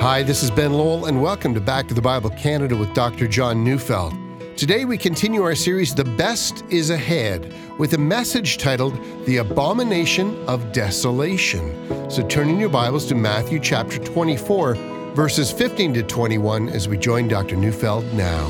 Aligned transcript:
Hi, 0.00 0.22
this 0.22 0.44
is 0.44 0.50
Ben 0.52 0.74
Lowell, 0.74 1.06
and 1.06 1.20
welcome 1.20 1.52
to 1.54 1.60
Back 1.60 1.88
to 1.88 1.94
the 1.94 2.00
Bible 2.00 2.30
Canada 2.30 2.76
with 2.76 2.94
Dr. 2.94 3.26
John 3.26 3.64
Neufeld. 3.64 4.14
Today 4.56 4.84
we 4.84 4.96
continue 4.96 5.42
our 5.42 5.56
series, 5.56 5.92
The 5.92 6.04
Best 6.04 6.64
is 6.70 6.90
Ahead, 6.90 7.52
with 7.78 7.94
a 7.94 7.98
message 7.98 8.58
titled 8.58 8.94
The 9.26 9.38
Abomination 9.38 10.40
of 10.46 10.70
Desolation. 10.70 12.08
So 12.08 12.24
turn 12.28 12.48
in 12.48 12.60
your 12.60 12.68
Bibles 12.68 13.06
to 13.06 13.16
Matthew 13.16 13.58
chapter 13.58 13.98
24, 13.98 14.74
verses 15.16 15.50
15 15.50 15.94
to 15.94 16.04
21, 16.04 16.68
as 16.68 16.86
we 16.86 16.96
join 16.96 17.26
Dr. 17.26 17.56
Neufeld 17.56 18.04
now. 18.14 18.48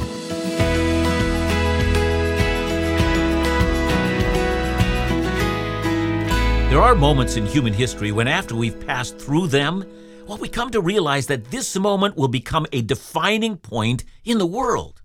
There 6.69 6.83
are 6.83 6.95
moments 6.95 7.37
in 7.37 7.47
human 7.47 7.73
history 7.73 8.13
when, 8.13 8.29
after 8.29 8.55
we've 8.55 8.79
passed 8.87 9.19
through 9.19 9.47
them, 9.47 9.87
well, 10.29 10.37
we 10.37 10.49
come 10.49 10.71
to 10.71 10.81
realize 10.83 11.27
that 11.29 11.51
this 11.51 11.75
moment 11.75 12.15
will 12.15 12.29
become 12.29 12.67
a 12.71 12.83
defining 12.83 13.57
point 13.57 14.05
in 14.27 14.37
the 14.37 14.47
world. 14.47 15.01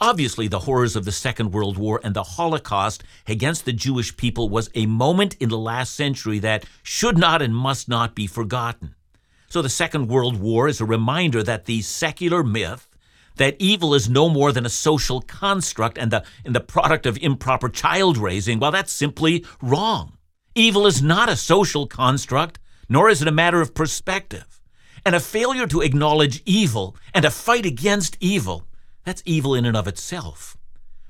Obviously, 0.00 0.48
the 0.48 0.58
horrors 0.58 0.96
of 0.96 1.04
the 1.04 1.12
Second 1.12 1.52
World 1.52 1.78
War 1.78 2.00
and 2.02 2.14
the 2.16 2.24
Holocaust 2.24 3.04
against 3.28 3.64
the 3.64 3.72
Jewish 3.72 4.16
people 4.16 4.48
was 4.48 4.68
a 4.74 4.86
moment 4.86 5.36
in 5.38 5.50
the 5.50 5.56
last 5.56 5.94
century 5.94 6.40
that 6.40 6.66
should 6.82 7.16
not 7.16 7.42
and 7.42 7.54
must 7.54 7.88
not 7.88 8.16
be 8.16 8.26
forgotten. 8.26 8.96
So, 9.48 9.62
the 9.62 9.68
Second 9.68 10.08
World 10.08 10.40
War 10.40 10.66
is 10.66 10.80
a 10.80 10.84
reminder 10.84 11.44
that 11.44 11.66
the 11.66 11.80
secular 11.80 12.42
myth 12.42 12.88
that 13.36 13.54
evil 13.60 13.94
is 13.94 14.08
no 14.08 14.28
more 14.28 14.50
than 14.50 14.66
a 14.66 14.70
social 14.70 15.20
construct 15.20 15.96
and 15.96 16.10
the, 16.10 16.24
and 16.44 16.56
the 16.56 16.60
product 16.60 17.06
of 17.06 17.16
improper 17.18 17.68
child 17.68 18.18
raising, 18.18 18.58
well, 18.58 18.72
that's 18.72 18.92
simply 18.92 19.44
wrong. 19.62 20.18
Evil 20.56 20.86
is 20.86 21.02
not 21.02 21.28
a 21.28 21.36
social 21.36 21.86
construct, 21.86 22.58
nor 22.88 23.08
is 23.08 23.22
it 23.22 23.28
a 23.28 23.32
matter 23.32 23.60
of 23.60 23.72
perspective. 23.72 24.55
And 25.06 25.14
a 25.14 25.20
failure 25.20 25.68
to 25.68 25.82
acknowledge 25.82 26.42
evil 26.44 26.96
and 27.14 27.24
a 27.24 27.30
fight 27.30 27.64
against 27.64 28.16
evil, 28.18 28.66
that's 29.04 29.22
evil 29.24 29.54
in 29.54 29.64
and 29.64 29.76
of 29.76 29.86
itself. 29.86 30.56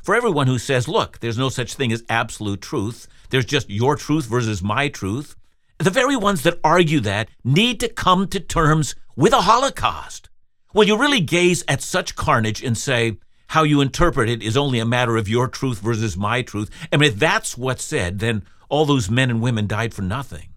For 0.03 0.15
everyone 0.15 0.49
who 0.49 0.59
says, 0.59 0.87
look, 0.87 1.21
there's 1.21 1.39
no 1.39 1.49
such 1.49 1.73
thing 1.73 1.91
as 1.93 2.05
absolute 2.11 2.61
truth, 2.61 3.09
there's 3.31 3.47
just 3.47 3.71
your 3.71 3.97
truth 3.97 4.27
versus 4.27 4.63
my 4.63 4.89
truth, 4.89 5.35
the 5.79 5.89
very 5.89 6.15
ones 6.15 6.43
that 6.43 6.61
argue 6.63 7.01
that 7.01 7.31
need 7.43 7.81
to 7.81 7.89
come 7.89 8.29
to 8.29 8.39
terms 8.39 8.95
with 9.17 9.33
a 9.33 9.41
Holocaust. 9.41 10.29
Will 10.75 10.85
you 10.85 10.99
really 10.99 11.21
gaze 11.21 11.65
at 11.67 11.81
such 11.81 12.17
carnage 12.17 12.63
and 12.63 12.77
say, 12.77 13.17
how 13.47 13.63
you 13.63 13.81
interpret 13.81 14.29
it 14.29 14.43
is 14.43 14.59
only 14.59 14.79
a 14.79 14.85
matter 14.85 15.17
of 15.17 15.27
your 15.27 15.49
truth 15.49 15.79
versus 15.79 16.19
my 16.19 16.43
truth? 16.43 16.69
I 16.93 16.99
mean, 16.99 17.13
if 17.13 17.19
that's 17.19 17.57
what's 17.57 17.83
said, 17.83 18.19
then 18.19 18.45
all 18.69 18.85
those 18.85 19.09
men 19.09 19.31
and 19.31 19.41
women 19.41 19.67
died 19.67 19.95
for 19.95 20.03
nothing. 20.03 20.51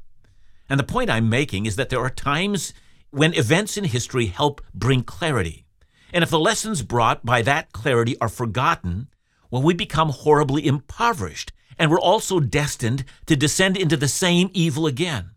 And 0.69 0.77
the 0.77 0.83
point 0.83 1.09
I'm 1.09 1.29
making 1.29 1.67
is 1.67 1.77
that 1.77 1.87
there 1.87 2.01
are 2.01 2.09
times 2.09 2.73
when 3.11 3.33
events 3.33 3.77
in 3.77 3.85
history 3.85 4.27
help 4.27 4.61
bring 4.73 5.03
clarity. 5.03 5.65
And 6.13 6.23
if 6.23 6.29
the 6.29 6.39
lessons 6.39 6.81
brought 6.81 7.25
by 7.25 7.41
that 7.43 7.71
clarity 7.71 8.17
are 8.19 8.29
forgotten, 8.29 9.09
well, 9.51 9.61
we 9.61 9.73
become 9.73 10.09
horribly 10.09 10.65
impoverished, 10.65 11.51
and 11.77 11.89
we're 11.89 11.99
also 11.99 12.39
destined 12.39 13.05
to 13.25 13.35
descend 13.35 13.77
into 13.77 13.97
the 13.97 14.07
same 14.07 14.49
evil 14.53 14.85
again. 14.85 15.31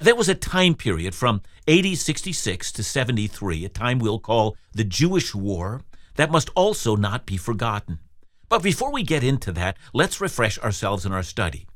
There 0.00 0.16
was 0.16 0.28
a 0.28 0.34
time 0.34 0.74
period 0.74 1.14
from 1.14 1.42
AD 1.68 1.96
66 1.96 2.72
to 2.72 2.82
73, 2.82 3.64
a 3.64 3.68
time 3.68 3.98
we'll 3.98 4.18
call 4.18 4.56
the 4.72 4.84
Jewish 4.84 5.34
War, 5.34 5.82
that 6.16 6.30
must 6.30 6.50
also 6.54 6.96
not 6.96 7.26
be 7.26 7.36
forgotten. 7.36 7.98
But 8.48 8.62
before 8.62 8.92
we 8.92 9.02
get 9.02 9.24
into 9.24 9.52
that, 9.52 9.76
let's 9.92 10.20
refresh 10.20 10.58
ourselves 10.58 11.06
in 11.06 11.12
our 11.12 11.22
study. 11.22 11.66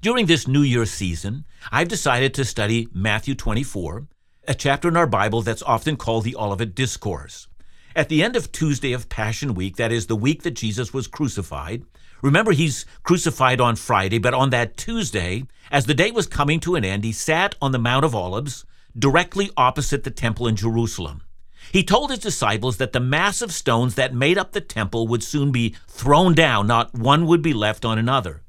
During 0.00 0.26
this 0.26 0.46
New 0.46 0.62
Year 0.62 0.86
season, 0.86 1.44
I've 1.72 1.88
decided 1.88 2.34
to 2.34 2.44
study 2.44 2.88
Matthew 2.92 3.34
24, 3.34 4.06
a 4.48 4.54
chapter 4.54 4.88
in 4.88 4.96
our 4.96 5.06
Bible 5.06 5.42
that's 5.42 5.62
often 5.64 5.94
called 5.94 6.24
the 6.24 6.34
Olivet 6.34 6.74
Discourse. 6.74 7.48
At 7.94 8.08
the 8.08 8.22
end 8.22 8.34
of 8.34 8.50
Tuesday 8.50 8.94
of 8.94 9.10
Passion 9.10 9.52
Week, 9.52 9.76
that 9.76 9.92
is 9.92 10.06
the 10.06 10.16
week 10.16 10.42
that 10.42 10.52
Jesus 10.52 10.94
was 10.94 11.06
crucified, 11.06 11.84
remember 12.22 12.52
he's 12.52 12.86
crucified 13.02 13.60
on 13.60 13.76
Friday, 13.76 14.16
but 14.16 14.32
on 14.32 14.48
that 14.48 14.78
Tuesday, 14.78 15.44
as 15.70 15.84
the 15.84 15.92
day 15.92 16.10
was 16.10 16.26
coming 16.26 16.60
to 16.60 16.76
an 16.76 16.84
end, 16.84 17.04
he 17.04 17.12
sat 17.12 17.56
on 17.60 17.72
the 17.72 17.78
Mount 17.78 18.06
of 18.06 18.14
Olives, 18.14 18.64
directly 18.98 19.50
opposite 19.54 20.02
the 20.02 20.10
temple 20.10 20.48
in 20.48 20.56
Jerusalem. 20.56 21.20
He 21.70 21.84
told 21.84 22.08
his 22.08 22.20
disciples 22.20 22.78
that 22.78 22.94
the 22.94 23.00
massive 23.00 23.52
stones 23.52 23.96
that 23.96 24.14
made 24.14 24.38
up 24.38 24.52
the 24.52 24.62
temple 24.62 25.06
would 25.08 25.22
soon 25.22 25.52
be 25.52 25.76
thrown 25.86 26.32
down, 26.34 26.66
not 26.66 26.94
one 26.94 27.26
would 27.26 27.42
be 27.42 27.52
left 27.52 27.84
on 27.84 27.98
another. 27.98 28.42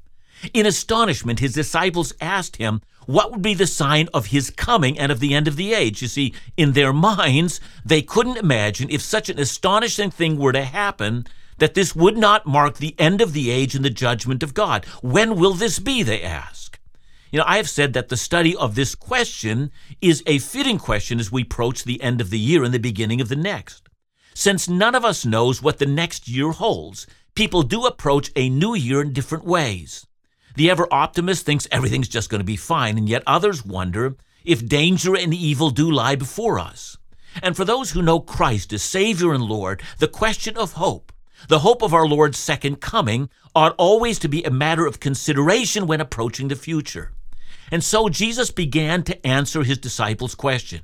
In 0.54 0.64
astonishment, 0.64 1.40
his 1.40 1.52
disciples 1.52 2.14
asked 2.22 2.56
him 2.56 2.80
what 3.06 3.30
would 3.30 3.42
be 3.42 3.54
the 3.54 3.66
sign 3.66 4.08
of 4.14 4.26
his 4.26 4.50
coming 4.50 4.98
and 4.98 5.10
of 5.10 5.20
the 5.20 5.34
end 5.34 5.48
of 5.48 5.56
the 5.56 5.74
age. 5.74 6.02
You 6.02 6.08
see, 6.08 6.34
in 6.56 6.72
their 6.72 6.92
minds, 6.92 7.60
they 7.84 8.02
couldn't 8.02 8.36
imagine 8.36 8.88
if 8.90 9.02
such 9.02 9.28
an 9.28 9.38
astonishing 9.38 10.10
thing 10.10 10.38
were 10.38 10.52
to 10.52 10.64
happen 10.64 11.26
that 11.58 11.74
this 11.74 11.94
would 11.94 12.16
not 12.16 12.46
mark 12.46 12.78
the 12.78 12.94
end 12.98 13.20
of 13.20 13.32
the 13.32 13.50
age 13.50 13.74
and 13.74 13.84
the 13.84 13.90
judgment 13.90 14.42
of 14.42 14.54
God. 14.54 14.84
When 15.02 15.36
will 15.36 15.54
this 15.54 15.78
be? 15.78 16.02
They 16.02 16.22
ask. 16.22 16.78
You 17.30 17.38
know, 17.38 17.44
I 17.46 17.58
have 17.58 17.68
said 17.68 17.92
that 17.92 18.08
the 18.08 18.16
study 18.16 18.56
of 18.56 18.74
this 18.74 18.94
question 18.94 19.70
is 20.00 20.22
a 20.26 20.38
fitting 20.38 20.78
question 20.78 21.20
as 21.20 21.30
we 21.30 21.42
approach 21.42 21.84
the 21.84 22.02
end 22.02 22.20
of 22.20 22.30
the 22.30 22.38
year 22.38 22.64
and 22.64 22.74
the 22.74 22.78
beginning 22.78 23.20
of 23.20 23.28
the 23.28 23.36
next. 23.36 23.88
Since 24.34 24.68
none 24.68 24.94
of 24.94 25.04
us 25.04 25.24
knows 25.24 25.62
what 25.62 25.78
the 25.78 25.86
next 25.86 26.28
year 26.28 26.50
holds, 26.50 27.06
people 27.34 27.62
do 27.62 27.86
approach 27.86 28.32
a 28.34 28.48
new 28.48 28.74
year 28.74 29.00
in 29.00 29.12
different 29.12 29.44
ways. 29.44 30.06
The 30.56 30.70
ever 30.70 30.88
optimist 30.90 31.46
thinks 31.46 31.68
everything's 31.70 32.08
just 32.08 32.30
going 32.30 32.40
to 32.40 32.44
be 32.44 32.56
fine, 32.56 32.98
and 32.98 33.08
yet 33.08 33.22
others 33.26 33.64
wonder 33.64 34.16
if 34.44 34.66
danger 34.66 35.16
and 35.16 35.32
evil 35.32 35.70
do 35.70 35.90
lie 35.90 36.16
before 36.16 36.58
us. 36.58 36.96
And 37.42 37.56
for 37.56 37.64
those 37.64 37.92
who 37.92 38.02
know 38.02 38.20
Christ 38.20 38.72
as 38.72 38.82
Savior 38.82 39.32
and 39.32 39.44
Lord, 39.44 39.82
the 39.98 40.08
question 40.08 40.56
of 40.56 40.72
hope, 40.72 41.12
the 41.48 41.60
hope 41.60 41.82
of 41.82 41.94
our 41.94 42.06
Lord's 42.06 42.38
second 42.38 42.80
coming, 42.80 43.30
ought 43.54 43.74
always 43.78 44.18
to 44.20 44.28
be 44.28 44.42
a 44.42 44.50
matter 44.50 44.86
of 44.86 45.00
consideration 45.00 45.86
when 45.86 46.00
approaching 46.00 46.48
the 46.48 46.56
future. 46.56 47.12
And 47.70 47.84
so 47.84 48.08
Jesus 48.08 48.50
began 48.50 49.02
to 49.04 49.26
answer 49.26 49.62
his 49.62 49.78
disciples' 49.78 50.34
question. 50.34 50.82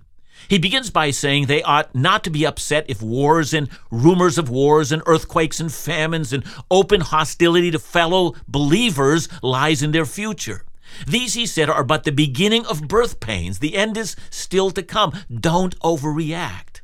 He 0.49 0.59
begins 0.59 0.91
by 0.91 1.11
saying 1.11 1.47
they 1.47 1.63
ought 1.63 1.95
not 1.95 2.25
to 2.25 2.31
be 2.31 2.47
upset 2.47 2.87
if 2.89 3.03
wars 3.03 3.53
and 3.53 3.69
rumors 3.91 4.39
of 4.39 4.49
wars 4.49 4.93
and 4.93 5.03
earthquakes 5.07 5.61
and 5.61 5.73
famines 5.73 6.33
and 6.33 6.45
open 6.71 7.01
hostility 7.01 7.71
to 7.71 7.79
fellow 7.79 8.35
believers 8.47 9.29
lies 9.43 9.83
in 9.83 9.93
their 9.93 10.07
future. 10.07 10.65
These, 11.07 11.35
he 11.35 11.47
said, 11.47 11.69
are 11.69 11.85
but 11.85 12.05
the 12.05 12.13
beginning 12.13 12.65
of 12.67 12.89
birth 12.89 13.21
pains. 13.21 13.59
The 13.59 13.77
end 13.77 13.97
is 13.97 14.17
still 14.31 14.71
to 14.71 14.83
come. 14.83 15.13
Don't 15.33 15.79
overreact. 15.81 16.81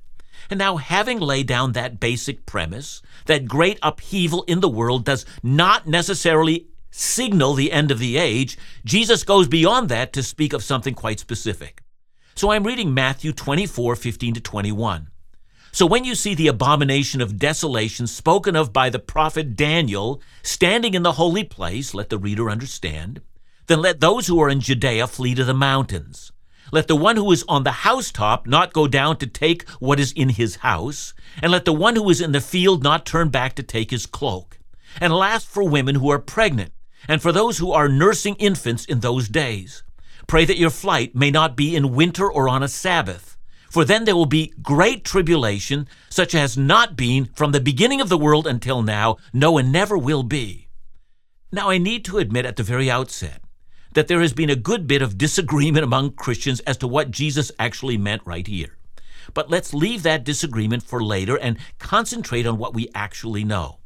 And 0.51 0.59
now, 0.59 0.77
having 0.77 1.19
laid 1.19 1.47
down 1.47 1.73
that 1.73 2.01
basic 2.01 2.45
premise, 2.45 3.01
that 3.27 3.47
great 3.47 3.79
upheaval 3.83 4.43
in 4.43 4.61
the 4.61 4.69
world 4.69 5.05
does 5.05 5.25
not 5.43 5.87
necessarily 5.87 6.67
signal 6.91 7.55
the 7.55 7.73
end 7.73 7.91
of 7.91 7.99
the 7.99 8.19
age, 8.19 8.59
Jesus 8.85 9.25
goes 9.25 9.49
beyond 9.49 9.89
that 9.89 10.13
to 10.13 10.23
speak 10.23 10.53
of 10.53 10.63
something 10.63 10.95
quite 10.95 11.19
specific. 11.19 11.83
So 12.35 12.51
I'm 12.51 12.65
reading 12.65 12.95
Matthew 12.95 13.33
24, 13.33 13.95
15 13.95 14.35
to 14.35 14.41
21. 14.41 15.09
So 15.71 15.87
when 15.87 16.05
you 16.05 16.15
see 16.15 16.35
the 16.35 16.49
abomination 16.49 17.21
of 17.21 17.39
desolation 17.39 18.07
spoken 18.07 18.57
of 18.57 18.73
by 18.73 18.91
the 18.91 18.99
prophet 18.99 19.55
Daniel 19.55 20.21
standing 20.43 20.95
in 20.95 21.03
the 21.03 21.13
holy 21.13 21.45
place, 21.45 21.95
let 21.95 22.09
the 22.09 22.19
reader 22.19 22.51
understand, 22.51 23.21
then 23.67 23.81
let 23.81 24.01
those 24.01 24.27
who 24.27 24.41
are 24.41 24.49
in 24.49 24.61
Judea 24.61 25.07
flee 25.07 25.35
to 25.35 25.45
the 25.45 25.55
mountains. 25.55 26.33
Let 26.73 26.89
the 26.89 26.97
one 26.97 27.17
who 27.17 27.31
is 27.33 27.45
on 27.49 27.65
the 27.65 27.73
housetop 27.73 28.47
not 28.47 28.73
go 28.73 28.89
down 28.89 29.19
to 29.19 29.27
take 29.27 29.69
what 29.79 30.01
is 30.01 30.13
in 30.13 30.31
his 30.31 30.57
house, 30.57 31.13
and 31.43 31.53
let 31.53 31.67
the 31.67 31.73
one 31.73 31.97
who 31.97 32.09
is 32.09 32.21
in 32.21 32.33
the 32.33 32.41
field 32.41 32.83
not 32.83 33.05
turn 33.05 33.29
back 33.29 33.55
to 33.57 33.63
take 33.63 33.91
his 33.91 34.07
cloak. 34.07 34.59
And 35.01 35.13
last 35.13 35.47
for 35.47 35.63
women 35.63 35.97
who 35.97 36.11
are 36.11 36.19
pregnant, 36.19 36.73
and 37.07 37.21
for 37.21 37.31
those 37.31 37.59
who 37.59 37.73
are 37.73 37.89
nursing 37.89 38.37
infants 38.37 38.87
in 38.87 39.01
those 39.01 39.29
days. 39.29 39.83
Pray 40.27 40.45
that 40.45 40.59
your 40.59 40.71
flight 40.71 41.15
may 41.15 41.31
not 41.31 41.57
be 41.57 41.77
in 41.77 41.95
winter 41.95 42.31
or 42.31 42.49
on 42.49 42.63
a 42.63 42.69
Sabbath, 42.69 43.37
for 43.71 43.85
then 43.85 44.05
there 44.05 44.17
will 44.17 44.27
be 44.27 44.53
great 44.63 45.05
tribulation, 45.05 45.89
such 46.11 46.35
as 46.35 46.59
not 46.59 46.97
been 46.97 47.27
from 47.35 47.53
the 47.53 47.61
beginning 47.61 48.01
of 48.01 48.09
the 48.09 48.19
world 48.19 48.47
until 48.47 48.83
now, 48.83 49.17
no, 49.33 49.59
and 49.59 49.73
never 49.73 49.97
will 49.97 50.23
be. 50.23 50.69
Now, 51.51 51.71
I 51.71 51.79
need 51.79 52.05
to 52.07 52.19
admit 52.19 52.47
at 52.47 52.57
the 52.57 52.63
very 52.63 52.91
outset 52.91 53.43
that 53.95 54.09
there 54.09 54.21
has 54.21 54.33
been 54.33 54.51
a 54.51 54.57
good 54.57 54.87
bit 54.87 55.03
of 55.03 55.19
disagreement 55.19 55.85
among 55.85 56.13
Christians 56.13 56.61
as 56.61 56.77
to 56.79 56.89
what 56.89 57.11
Jesus 57.11 57.53
actually 57.59 57.99
meant 57.99 58.23
right 58.25 58.47
here. 58.47 58.79
But 59.35 59.51
let's 59.51 59.75
leave 59.75 60.03
that 60.03 60.25
disagreement 60.25 60.83
for 60.83 61.03
later 61.03 61.37
and 61.37 61.59
concentrate 61.79 62.47
on 62.47 62.59
what 62.59 62.75
we 62.75 62.89
actually 62.95 63.45
know. 63.45 63.79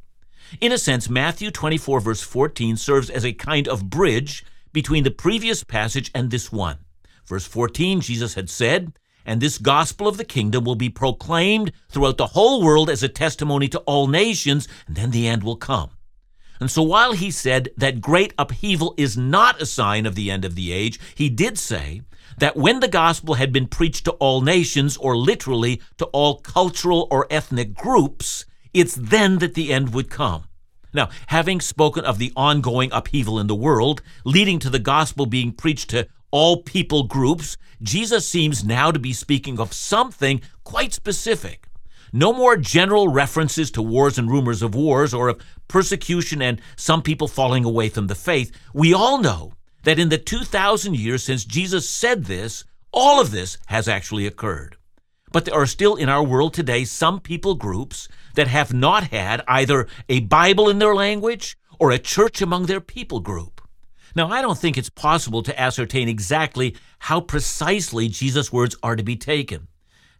In 0.60 0.72
a 0.72 0.78
sense, 0.78 1.10
Matthew 1.10 1.50
24, 1.50 2.00
verse 2.00 2.22
14, 2.22 2.76
serves 2.76 3.10
as 3.10 3.24
a 3.24 3.32
kind 3.32 3.66
of 3.66 3.90
bridge 3.90 4.44
between 4.76 5.04
the 5.04 5.10
previous 5.10 5.64
passage 5.64 6.10
and 6.14 6.30
this 6.30 6.52
one. 6.52 6.76
Verse 7.24 7.46
14, 7.46 8.02
Jesus 8.02 8.34
had 8.34 8.50
said, 8.50 8.92
And 9.24 9.40
this 9.40 9.56
gospel 9.56 10.06
of 10.06 10.18
the 10.18 10.24
kingdom 10.36 10.64
will 10.64 10.74
be 10.74 10.90
proclaimed 10.90 11.72
throughout 11.88 12.18
the 12.18 12.34
whole 12.36 12.62
world 12.62 12.90
as 12.90 13.02
a 13.02 13.08
testimony 13.08 13.68
to 13.68 13.78
all 13.86 14.06
nations, 14.06 14.68
and 14.86 14.94
then 14.94 15.12
the 15.12 15.26
end 15.26 15.42
will 15.42 15.56
come. 15.56 15.92
And 16.60 16.70
so 16.70 16.82
while 16.82 17.12
he 17.12 17.30
said 17.30 17.70
that 17.78 18.02
great 18.02 18.34
upheaval 18.36 18.92
is 18.98 19.16
not 19.16 19.62
a 19.62 19.64
sign 19.64 20.04
of 20.04 20.14
the 20.14 20.30
end 20.30 20.44
of 20.44 20.56
the 20.56 20.72
age, 20.72 21.00
he 21.14 21.30
did 21.30 21.56
say 21.56 22.02
that 22.36 22.54
when 22.54 22.80
the 22.80 22.88
gospel 23.02 23.36
had 23.36 23.54
been 23.54 23.68
preached 23.68 24.04
to 24.04 24.12
all 24.20 24.42
nations, 24.42 24.98
or 24.98 25.16
literally 25.16 25.80
to 25.96 26.04
all 26.12 26.40
cultural 26.40 27.08
or 27.10 27.26
ethnic 27.30 27.72
groups, 27.72 28.44
it's 28.74 28.94
then 28.94 29.38
that 29.38 29.54
the 29.54 29.72
end 29.72 29.94
would 29.94 30.10
come. 30.10 30.44
Now, 30.96 31.10
having 31.26 31.60
spoken 31.60 32.06
of 32.06 32.18
the 32.18 32.32
ongoing 32.34 32.90
upheaval 32.90 33.38
in 33.38 33.48
the 33.48 33.54
world, 33.54 34.00
leading 34.24 34.58
to 34.60 34.70
the 34.70 34.78
gospel 34.78 35.26
being 35.26 35.52
preached 35.52 35.90
to 35.90 36.08
all 36.30 36.62
people 36.62 37.02
groups, 37.02 37.58
Jesus 37.82 38.26
seems 38.26 38.64
now 38.64 38.90
to 38.90 38.98
be 38.98 39.12
speaking 39.12 39.60
of 39.60 39.74
something 39.74 40.40
quite 40.64 40.94
specific. 40.94 41.68
No 42.14 42.32
more 42.32 42.56
general 42.56 43.08
references 43.08 43.70
to 43.72 43.82
wars 43.82 44.16
and 44.16 44.30
rumors 44.30 44.62
of 44.62 44.74
wars 44.74 45.12
or 45.12 45.28
of 45.28 45.42
persecution 45.68 46.40
and 46.40 46.62
some 46.76 47.02
people 47.02 47.28
falling 47.28 47.66
away 47.66 47.90
from 47.90 48.06
the 48.06 48.14
faith. 48.14 48.50
We 48.72 48.94
all 48.94 49.18
know 49.18 49.52
that 49.82 49.98
in 49.98 50.08
the 50.08 50.16
2,000 50.16 50.96
years 50.96 51.22
since 51.22 51.44
Jesus 51.44 51.90
said 51.90 52.24
this, 52.24 52.64
all 52.90 53.20
of 53.20 53.32
this 53.32 53.58
has 53.66 53.86
actually 53.86 54.26
occurred. 54.26 54.78
But 55.30 55.44
there 55.44 55.54
are 55.54 55.66
still 55.66 55.96
in 55.96 56.08
our 56.08 56.24
world 56.24 56.54
today 56.54 56.84
some 56.84 57.20
people 57.20 57.54
groups 57.54 58.08
that 58.36 58.48
have 58.48 58.72
not 58.72 59.04
had 59.04 59.42
either 59.48 59.88
a 60.08 60.20
Bible 60.20 60.68
in 60.68 60.78
their 60.78 60.94
language 60.94 61.58
or 61.78 61.90
a 61.90 61.98
church 61.98 62.40
among 62.40 62.66
their 62.66 62.80
people 62.80 63.20
group. 63.20 63.60
Now, 64.14 64.30
I 64.30 64.40
don't 64.40 64.56
think 64.56 64.78
it's 64.78 64.88
possible 64.88 65.42
to 65.42 65.60
ascertain 65.60 66.08
exactly 66.08 66.74
how 67.00 67.20
precisely 67.20 68.08
Jesus' 68.08 68.52
words 68.52 68.74
are 68.82 68.96
to 68.96 69.02
be 69.02 69.16
taken, 69.16 69.68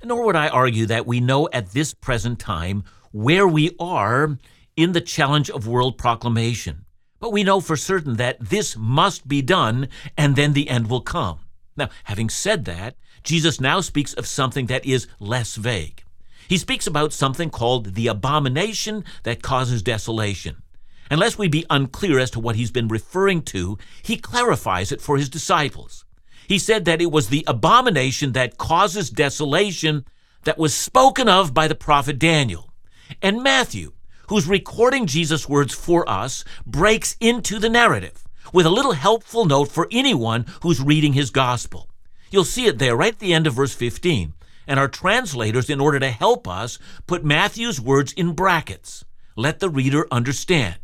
nor 0.04 0.26
would 0.26 0.36
I 0.36 0.48
argue 0.48 0.84
that 0.86 1.06
we 1.06 1.20
know 1.20 1.48
at 1.52 1.72
this 1.72 1.94
present 1.94 2.38
time 2.38 2.84
where 3.12 3.48
we 3.48 3.74
are 3.80 4.36
in 4.76 4.92
the 4.92 5.00
challenge 5.00 5.48
of 5.48 5.66
world 5.66 5.96
proclamation. 5.96 6.84
But 7.18 7.32
we 7.32 7.44
know 7.44 7.60
for 7.60 7.76
certain 7.76 8.16
that 8.16 8.38
this 8.38 8.76
must 8.76 9.26
be 9.26 9.40
done, 9.40 9.88
and 10.18 10.36
then 10.36 10.52
the 10.52 10.68
end 10.68 10.90
will 10.90 11.00
come. 11.00 11.40
Now, 11.74 11.88
having 12.04 12.28
said 12.28 12.66
that, 12.66 12.96
Jesus 13.22 13.60
now 13.60 13.80
speaks 13.80 14.12
of 14.12 14.26
something 14.26 14.66
that 14.66 14.84
is 14.84 15.08
less 15.18 15.56
vague. 15.56 16.02
He 16.48 16.58
speaks 16.58 16.86
about 16.86 17.12
something 17.12 17.50
called 17.50 17.94
the 17.94 18.08
abomination 18.08 19.04
that 19.24 19.42
causes 19.42 19.82
desolation. 19.82 20.62
Unless 21.10 21.38
we 21.38 21.48
be 21.48 21.66
unclear 21.70 22.18
as 22.18 22.30
to 22.32 22.40
what 22.40 22.56
he's 22.56 22.70
been 22.70 22.88
referring 22.88 23.42
to, 23.42 23.78
he 24.02 24.16
clarifies 24.16 24.90
it 24.90 25.00
for 25.00 25.16
his 25.16 25.28
disciples. 25.28 26.04
He 26.48 26.58
said 26.58 26.84
that 26.84 27.02
it 27.02 27.10
was 27.10 27.28
the 27.28 27.44
abomination 27.46 28.32
that 28.32 28.58
causes 28.58 29.10
desolation 29.10 30.04
that 30.44 30.58
was 30.58 30.74
spoken 30.74 31.28
of 31.28 31.52
by 31.52 31.68
the 31.68 31.74
prophet 31.74 32.18
Daniel. 32.18 32.72
And 33.20 33.42
Matthew, 33.42 33.92
who's 34.28 34.48
recording 34.48 35.06
Jesus' 35.06 35.48
words 35.48 35.74
for 35.74 36.08
us, 36.08 36.44
breaks 36.64 37.16
into 37.20 37.58
the 37.58 37.68
narrative 37.68 38.24
with 38.52 38.66
a 38.66 38.70
little 38.70 38.92
helpful 38.92 39.44
note 39.44 39.68
for 39.68 39.88
anyone 39.90 40.46
who's 40.62 40.80
reading 40.80 41.12
his 41.12 41.30
gospel. 41.30 41.88
You'll 42.30 42.44
see 42.44 42.66
it 42.66 42.78
there 42.78 42.96
right 42.96 43.12
at 43.12 43.18
the 43.18 43.34
end 43.34 43.46
of 43.46 43.54
verse 43.54 43.74
15. 43.74 44.32
And 44.66 44.80
our 44.80 44.88
translators, 44.88 45.70
in 45.70 45.80
order 45.80 46.00
to 46.00 46.10
help 46.10 46.48
us, 46.48 46.78
put 47.06 47.24
Matthew's 47.24 47.80
words 47.80 48.12
in 48.12 48.32
brackets. 48.32 49.04
Let 49.36 49.60
the 49.60 49.68
reader 49.68 50.06
understand. 50.10 50.76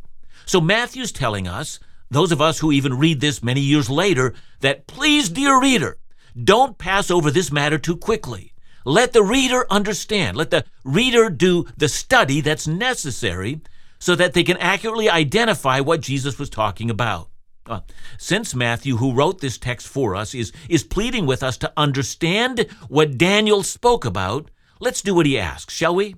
So 0.44 0.60
Matthew's 0.60 1.12
telling 1.12 1.48
us, 1.48 1.78
those 2.10 2.32
of 2.32 2.42
us 2.42 2.58
who 2.58 2.72
even 2.72 2.98
read 2.98 3.20
this 3.20 3.42
many 3.42 3.60
years 3.60 3.88
later, 3.88 4.34
that 4.60 4.86
please, 4.86 5.28
dear 5.28 5.60
reader, 5.60 5.98
don't 6.42 6.78
pass 6.78 7.10
over 7.10 7.30
this 7.30 7.50
matter 7.50 7.78
too 7.78 7.96
quickly. 7.96 8.52
Let 8.84 9.12
the 9.12 9.22
reader 9.22 9.66
understand. 9.70 10.36
Let 10.36 10.50
the 10.50 10.64
reader 10.84 11.30
do 11.30 11.66
the 11.76 11.88
study 11.88 12.40
that's 12.40 12.66
necessary 12.66 13.60
so 13.98 14.14
that 14.16 14.34
they 14.34 14.42
can 14.42 14.56
accurately 14.58 15.08
identify 15.08 15.80
what 15.80 16.00
Jesus 16.00 16.38
was 16.38 16.50
talking 16.50 16.90
about. 16.90 17.28
Uh, 17.66 17.80
since 18.18 18.54
Matthew, 18.54 18.96
who 18.96 19.12
wrote 19.12 19.40
this 19.40 19.56
text 19.56 19.86
for 19.86 20.16
us, 20.16 20.34
is, 20.34 20.52
is 20.68 20.82
pleading 20.82 21.26
with 21.26 21.42
us 21.42 21.56
to 21.58 21.72
understand 21.76 22.66
what 22.88 23.16
Daniel 23.16 23.62
spoke 23.62 24.04
about, 24.04 24.50
let's 24.80 25.02
do 25.02 25.14
what 25.14 25.26
he 25.26 25.38
asks, 25.38 25.72
shall 25.72 25.94
we? 25.94 26.16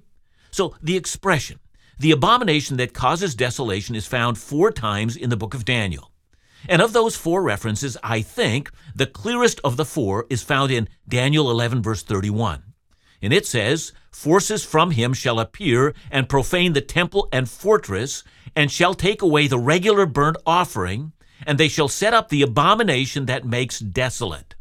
So, 0.51 0.75
the 0.83 0.97
expression, 0.97 1.59
the 1.99 2.13
abomination 2.13 2.79
that 2.79 2.95
causes 2.95 3.35
desolation, 3.35 3.95
is 3.95 4.07
found 4.07 4.39
four 4.39 4.71
times 4.71 5.17
in 5.17 5.29
the 5.29 5.37
book 5.37 5.53
of 5.53 5.65
Daniel. 5.65 6.13
And 6.67 6.81
of 6.81 6.93
those 6.93 7.17
four 7.17 7.43
references, 7.43 7.97
I 8.03 8.23
think 8.23 8.71
the 8.95 9.07
clearest 9.07 9.61
of 9.63 9.77
the 9.77 9.85
four 9.85 10.27
is 10.31 10.43
found 10.43 10.71
in 10.71 10.89
Daniel 11.07 11.51
11, 11.51 11.83
verse 11.83 12.03
31. 12.03 12.63
And 13.21 13.33
it 13.33 13.47
says, 13.47 13.93
Forces 14.11 14.65
from 14.65 14.93
him 14.93 15.13
shall 15.13 15.41
appear 15.41 15.95
and 16.11 16.29
profane 16.29 16.73
the 16.73 16.81
temple 16.81 17.29
and 17.33 17.49
fortress, 17.49 18.23
and 18.55 18.71
shall 18.71 18.95
take 18.95 19.23
away 19.23 19.47
the 19.47 19.59
regular 19.59 20.07
burnt 20.07 20.37
offering, 20.47 21.13
and 21.47 21.59
they 21.59 21.69
shall 21.69 21.89
set 21.89 22.15
up 22.15 22.29
the 22.29 22.43
abomination 22.43 23.27
that 23.27 23.45
makes 23.45 23.79
desolate. 23.79 24.55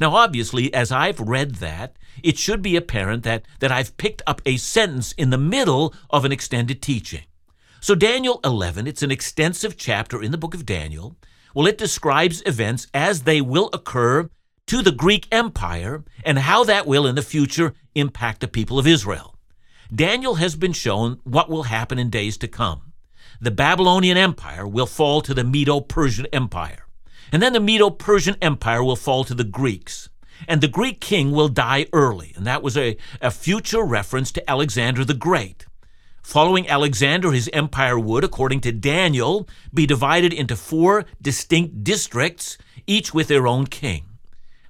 Now, 0.00 0.14
obviously, 0.14 0.72
as 0.74 0.90
I've 0.90 1.20
read 1.20 1.56
that, 1.56 1.96
it 2.22 2.38
should 2.38 2.62
be 2.62 2.76
apparent 2.76 3.22
that, 3.24 3.44
that 3.60 3.72
I've 3.72 3.96
picked 3.96 4.22
up 4.26 4.42
a 4.44 4.56
sentence 4.56 5.12
in 5.12 5.30
the 5.30 5.38
middle 5.38 5.94
of 6.10 6.24
an 6.24 6.32
extended 6.32 6.82
teaching. 6.82 7.24
So, 7.80 7.94
Daniel 7.94 8.40
11, 8.44 8.86
it's 8.86 9.02
an 9.02 9.10
extensive 9.10 9.76
chapter 9.76 10.22
in 10.22 10.30
the 10.30 10.38
book 10.38 10.54
of 10.54 10.66
Daniel, 10.66 11.16
well, 11.54 11.66
it 11.66 11.78
describes 11.78 12.42
events 12.46 12.86
as 12.94 13.22
they 13.22 13.40
will 13.40 13.68
occur 13.72 14.30
to 14.66 14.82
the 14.82 14.92
Greek 14.92 15.26
Empire 15.30 16.04
and 16.24 16.38
how 16.38 16.64
that 16.64 16.86
will 16.86 17.06
in 17.06 17.14
the 17.14 17.22
future 17.22 17.74
impact 17.94 18.40
the 18.40 18.48
people 18.48 18.78
of 18.78 18.86
Israel. 18.86 19.36
Daniel 19.94 20.36
has 20.36 20.56
been 20.56 20.72
shown 20.72 21.20
what 21.24 21.50
will 21.50 21.64
happen 21.64 21.98
in 21.98 22.08
days 22.08 22.38
to 22.38 22.48
come. 22.48 22.91
The 23.42 23.50
Babylonian 23.50 24.16
Empire 24.16 24.68
will 24.68 24.86
fall 24.86 25.20
to 25.20 25.34
the 25.34 25.42
Medo 25.42 25.80
Persian 25.80 26.26
Empire, 26.32 26.86
and 27.32 27.42
then 27.42 27.52
the 27.52 27.58
Medo 27.58 27.90
Persian 27.90 28.36
Empire 28.40 28.84
will 28.84 28.94
fall 28.94 29.24
to 29.24 29.34
the 29.34 29.42
Greeks. 29.42 30.08
And 30.46 30.60
the 30.60 30.68
Greek 30.68 31.00
king 31.00 31.32
will 31.32 31.48
die 31.48 31.86
early, 31.92 32.34
and 32.36 32.46
that 32.46 32.62
was 32.62 32.76
a, 32.76 32.96
a 33.20 33.32
future 33.32 33.82
reference 33.82 34.30
to 34.30 34.48
Alexander 34.48 35.04
the 35.04 35.14
Great. 35.14 35.66
Following 36.22 36.68
Alexander, 36.68 37.32
his 37.32 37.50
empire 37.52 37.98
would, 37.98 38.22
according 38.22 38.60
to 38.60 38.70
Daniel, 38.70 39.48
be 39.74 39.86
divided 39.86 40.32
into 40.32 40.54
four 40.54 41.04
distinct 41.20 41.82
districts, 41.82 42.58
each 42.86 43.12
with 43.12 43.26
their 43.26 43.48
own 43.48 43.66
king. 43.66 44.04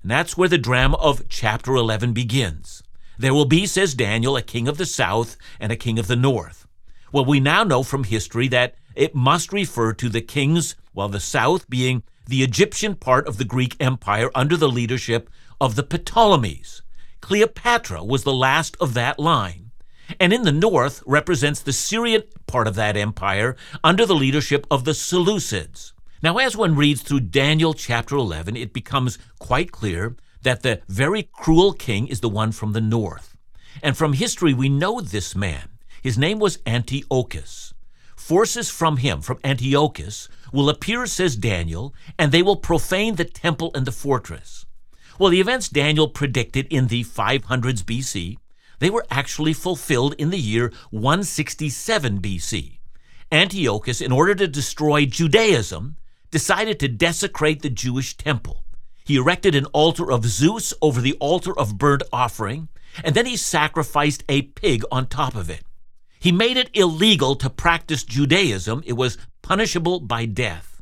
And 0.00 0.10
that's 0.10 0.38
where 0.38 0.48
the 0.48 0.56
drama 0.56 0.96
of 0.96 1.28
chapter 1.28 1.74
11 1.74 2.14
begins. 2.14 2.82
There 3.18 3.34
will 3.34 3.44
be, 3.44 3.66
says 3.66 3.92
Daniel, 3.92 4.34
a 4.34 4.40
king 4.40 4.66
of 4.66 4.78
the 4.78 4.86
south 4.86 5.36
and 5.60 5.70
a 5.70 5.76
king 5.76 5.98
of 5.98 6.06
the 6.06 6.16
north. 6.16 6.66
Well, 7.12 7.24
we 7.24 7.40
now 7.40 7.62
know 7.62 7.82
from 7.82 8.04
history 8.04 8.48
that 8.48 8.74
it 8.94 9.14
must 9.14 9.52
refer 9.52 9.92
to 9.94 10.08
the 10.08 10.20
kings, 10.20 10.74
while 10.92 11.08
the 11.08 11.20
south 11.20 11.68
being 11.68 12.02
the 12.26 12.42
Egyptian 12.42 12.94
part 12.94 13.26
of 13.26 13.36
the 13.36 13.44
Greek 13.44 13.76
Empire 13.78 14.30
under 14.34 14.56
the 14.56 14.68
leadership 14.68 15.30
of 15.60 15.76
the 15.76 15.82
Ptolemies. 15.82 16.82
Cleopatra 17.20 18.02
was 18.02 18.24
the 18.24 18.32
last 18.32 18.76
of 18.80 18.94
that 18.94 19.18
line 19.18 19.62
and 20.20 20.32
in 20.32 20.42
the 20.42 20.52
north 20.52 21.02
represents 21.06 21.60
the 21.60 21.72
Syrian 21.72 22.22
part 22.46 22.66
of 22.66 22.74
that 22.74 22.96
empire 22.96 23.56
under 23.82 24.06
the 24.06 24.14
leadership 24.14 24.66
of 24.70 24.84
the 24.84 24.92
Seleucids. 24.92 25.92
Now, 26.22 26.38
as 26.38 26.56
one 26.56 26.76
reads 26.76 27.02
through 27.02 27.20
Daniel 27.20 27.74
chapter 27.74 28.16
11, 28.16 28.56
it 28.56 28.72
becomes 28.72 29.18
quite 29.38 29.72
clear 29.72 30.16
that 30.42 30.62
the 30.62 30.80
very 30.88 31.28
cruel 31.32 31.72
king 31.72 32.06
is 32.08 32.20
the 32.20 32.28
one 32.28 32.52
from 32.52 32.72
the 32.72 32.80
north. 32.80 33.36
And 33.82 33.96
from 33.96 34.12
history, 34.12 34.54
we 34.54 34.68
know 34.68 35.00
this 35.00 35.34
man. 35.34 35.68
His 36.02 36.18
name 36.18 36.38
was 36.38 36.58
Antiochus. 36.66 37.72
Forces 38.14 38.68
from 38.68 38.98
him, 38.98 39.22
from 39.22 39.38
Antiochus, 39.42 40.28
will 40.52 40.68
appear, 40.68 41.06
says 41.06 41.36
Daniel, 41.36 41.94
and 42.18 42.30
they 42.30 42.42
will 42.42 42.56
profane 42.56 43.14
the 43.14 43.24
temple 43.24 43.70
and 43.74 43.86
the 43.86 43.92
fortress. 43.92 44.66
Well, 45.18 45.30
the 45.30 45.40
events 45.40 45.70
Daniel 45.70 46.08
predicted 46.08 46.66
in 46.68 46.88
the 46.88 47.04
500s 47.04 47.82
BC 47.82 48.36
they 48.82 48.90
were 48.90 49.06
actually 49.12 49.52
fulfilled 49.52 50.16
in 50.18 50.30
the 50.30 50.40
year 50.40 50.72
167 50.90 52.20
BC. 52.20 52.78
Antiochus, 53.30 54.00
in 54.00 54.10
order 54.10 54.34
to 54.34 54.48
destroy 54.48 55.06
Judaism, 55.06 55.94
decided 56.32 56.80
to 56.80 56.88
desecrate 56.88 57.62
the 57.62 57.70
Jewish 57.70 58.16
temple. 58.16 58.64
He 59.04 59.14
erected 59.14 59.54
an 59.54 59.66
altar 59.66 60.10
of 60.10 60.24
Zeus 60.24 60.74
over 60.82 61.00
the 61.00 61.12
altar 61.20 61.56
of 61.56 61.78
burnt 61.78 62.02
offering, 62.12 62.70
and 63.04 63.14
then 63.14 63.26
he 63.26 63.36
sacrificed 63.36 64.24
a 64.28 64.42
pig 64.42 64.82
on 64.90 65.06
top 65.06 65.36
of 65.36 65.48
it. 65.48 65.62
He 66.22 66.30
made 66.30 66.56
it 66.56 66.70
illegal 66.72 67.34
to 67.34 67.50
practice 67.50 68.04
Judaism, 68.04 68.84
it 68.86 68.92
was 68.92 69.18
punishable 69.42 69.98
by 69.98 70.24
death. 70.24 70.80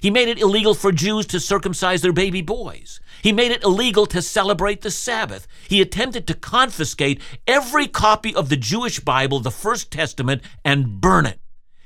He 0.00 0.10
made 0.10 0.28
it 0.28 0.40
illegal 0.40 0.72
for 0.72 0.92
Jews 0.92 1.26
to 1.26 1.40
circumcise 1.40 2.00
their 2.00 2.14
baby 2.14 2.40
boys. 2.40 2.98
He 3.22 3.30
made 3.30 3.52
it 3.52 3.62
illegal 3.62 4.06
to 4.06 4.22
celebrate 4.22 4.80
the 4.80 4.90
Sabbath. 4.90 5.46
He 5.68 5.82
attempted 5.82 6.26
to 6.26 6.34
confiscate 6.34 7.20
every 7.46 7.86
copy 7.86 8.34
of 8.34 8.48
the 8.48 8.56
Jewish 8.56 8.98
Bible, 9.00 9.40
the 9.40 9.50
First 9.50 9.90
Testament, 9.90 10.40
and 10.64 11.02
burn 11.02 11.26
it. 11.26 11.38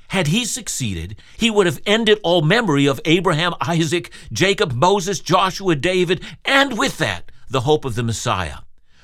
Had 0.07 0.27
he 0.27 0.45
succeeded, 0.45 1.17
he 1.35 1.51
would 1.51 1.65
have 1.65 1.81
ended 1.85 2.21
all 2.23 2.41
memory 2.41 2.85
of 2.85 3.01
Abraham, 3.03 3.53
Isaac, 3.59 4.13
Jacob, 4.31 4.71
Moses, 4.71 5.19
Joshua, 5.19 5.75
David, 5.75 6.23
and 6.45 6.77
with 6.77 6.99
that, 6.99 7.33
the 7.49 7.61
hope 7.61 7.83
of 7.83 7.95
the 7.95 8.03
Messiah. 8.03 8.59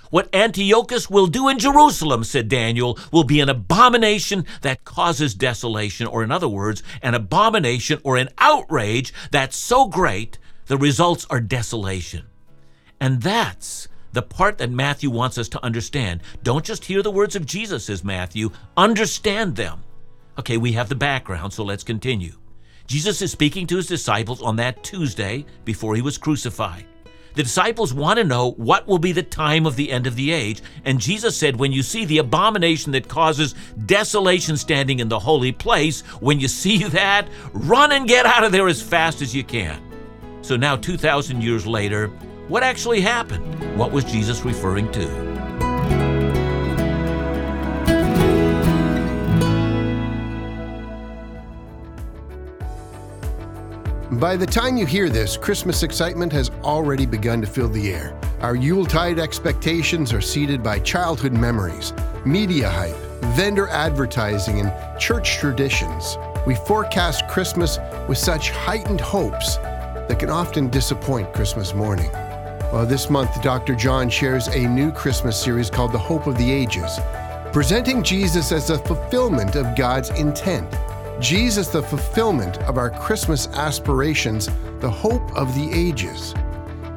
What 0.09 0.33
Antiochus 0.33 1.09
will 1.09 1.27
do 1.27 1.47
in 1.47 1.59
Jerusalem, 1.59 2.23
said 2.23 2.49
Daniel, 2.49 2.97
will 3.11 3.23
be 3.23 3.39
an 3.41 3.49
abomination 3.49 4.45
that 4.61 4.83
causes 4.83 5.35
desolation, 5.35 6.07
or 6.07 6.23
in 6.23 6.31
other 6.31 6.47
words, 6.47 6.81
an 7.01 7.13
abomination 7.13 7.99
or 8.03 8.17
an 8.17 8.29
outrage 8.39 9.13
that's 9.31 9.55
so 9.55 9.87
great 9.87 10.39
the 10.65 10.77
results 10.77 11.27
are 11.29 11.39
desolation. 11.39 12.25
And 12.99 13.21
that's 13.21 13.87
the 14.11 14.21
part 14.23 14.57
that 14.57 14.71
Matthew 14.71 15.11
wants 15.11 15.37
us 15.37 15.49
to 15.49 15.63
understand. 15.63 16.21
Don't 16.41 16.65
just 16.65 16.85
hear 16.85 17.03
the 17.03 17.11
words 17.11 17.35
of 17.35 17.45
Jesus, 17.45 17.85
says 17.85 18.03
Matthew, 18.03 18.49
understand 18.75 19.55
them. 19.55 19.83
Okay, 20.39 20.57
we 20.57 20.71
have 20.71 20.89
the 20.89 20.95
background, 20.95 21.53
so 21.53 21.63
let's 21.63 21.83
continue. 21.83 22.33
Jesus 22.87 23.21
is 23.21 23.31
speaking 23.31 23.67
to 23.67 23.77
his 23.77 23.85
disciples 23.85 24.41
on 24.41 24.55
that 24.55 24.83
Tuesday 24.83 25.45
before 25.65 25.95
he 25.95 26.01
was 26.01 26.17
crucified. 26.17 26.85
The 27.39 27.43
disciples 27.43 27.93
want 27.93 28.17
to 28.17 28.25
know 28.25 28.51
what 28.51 28.85
will 28.85 28.99
be 28.99 29.13
the 29.13 29.23
time 29.23 29.65
of 29.65 29.77
the 29.77 29.93
end 29.93 30.07
of 30.07 30.17
the 30.17 30.33
age. 30.33 30.61
And 30.83 30.99
Jesus 30.99 31.37
said, 31.37 31.55
When 31.55 31.71
you 31.71 31.83
see 31.83 32.03
the 32.03 32.17
abomination 32.17 32.91
that 32.91 33.07
causes 33.07 33.55
desolation 33.85 34.57
standing 34.57 34.99
in 34.99 35.07
the 35.07 35.19
holy 35.19 35.53
place, 35.53 36.01
when 36.19 36.41
you 36.41 36.49
see 36.49 36.83
that, 36.89 37.29
run 37.53 37.93
and 37.93 38.09
get 38.09 38.25
out 38.25 38.43
of 38.43 38.51
there 38.51 38.67
as 38.67 38.81
fast 38.81 39.21
as 39.21 39.33
you 39.33 39.45
can. 39.45 39.81
So 40.41 40.57
now, 40.57 40.75
2,000 40.75 41.41
years 41.41 41.65
later, 41.65 42.07
what 42.49 42.61
actually 42.61 42.99
happened? 42.99 43.77
What 43.77 43.93
was 43.93 44.03
Jesus 44.03 44.43
referring 44.43 44.91
to? 44.91 45.38
By 54.19 54.35
the 54.35 54.45
time 54.45 54.75
you 54.75 54.85
hear 54.85 55.07
this, 55.07 55.37
Christmas 55.37 55.81
excitement 55.81 56.33
has 56.33 56.51
already 56.61 57.05
begun 57.05 57.39
to 57.39 57.47
fill 57.47 57.69
the 57.69 57.93
air. 57.93 58.19
Our 58.41 58.53
Yuletide 58.53 59.17
expectations 59.17 60.11
are 60.11 60.19
seeded 60.19 60.61
by 60.61 60.79
childhood 60.79 61.31
memories, 61.31 61.93
media 62.25 62.69
hype, 62.69 62.97
vendor 63.37 63.69
advertising, 63.69 64.59
and 64.59 64.99
church 64.99 65.37
traditions. 65.37 66.17
We 66.45 66.55
forecast 66.55 67.29
Christmas 67.29 67.79
with 68.09 68.17
such 68.17 68.49
heightened 68.49 68.99
hopes 68.99 69.55
that 69.55 70.19
can 70.19 70.29
often 70.29 70.69
disappoint 70.69 71.33
Christmas 71.33 71.73
morning. 71.73 72.11
Well, 72.73 72.85
this 72.85 73.09
month, 73.09 73.41
Dr. 73.41 73.73
John 73.73 74.09
shares 74.09 74.49
a 74.49 74.67
new 74.67 74.91
Christmas 74.91 75.41
series 75.41 75.69
called 75.69 75.93
The 75.93 75.97
Hope 75.97 76.27
of 76.27 76.37
the 76.37 76.51
Ages, 76.51 76.99
presenting 77.53 78.03
Jesus 78.03 78.51
as 78.51 78.69
a 78.69 78.79
fulfillment 78.79 79.55
of 79.55 79.77
God's 79.77 80.09
intent 80.09 80.75
Jesus, 81.19 81.67
the 81.67 81.83
fulfillment 81.83 82.57
of 82.63 82.77
our 82.77 82.89
Christmas 82.89 83.47
aspirations, 83.47 84.49
the 84.79 84.89
hope 84.89 85.35
of 85.35 85.53
the 85.53 85.69
ages. 85.73 86.33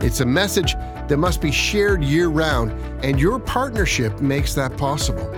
It's 0.01 0.21
a 0.21 0.27
message 0.27 0.75
that 1.09 1.17
must 1.17 1.41
be 1.41 1.51
shared 1.51 2.05
year 2.05 2.29
round, 2.29 2.71
and 3.05 3.19
your 3.19 3.39
partnership 3.39 4.21
makes 4.21 4.55
that 4.55 4.77
possible. 4.77 5.29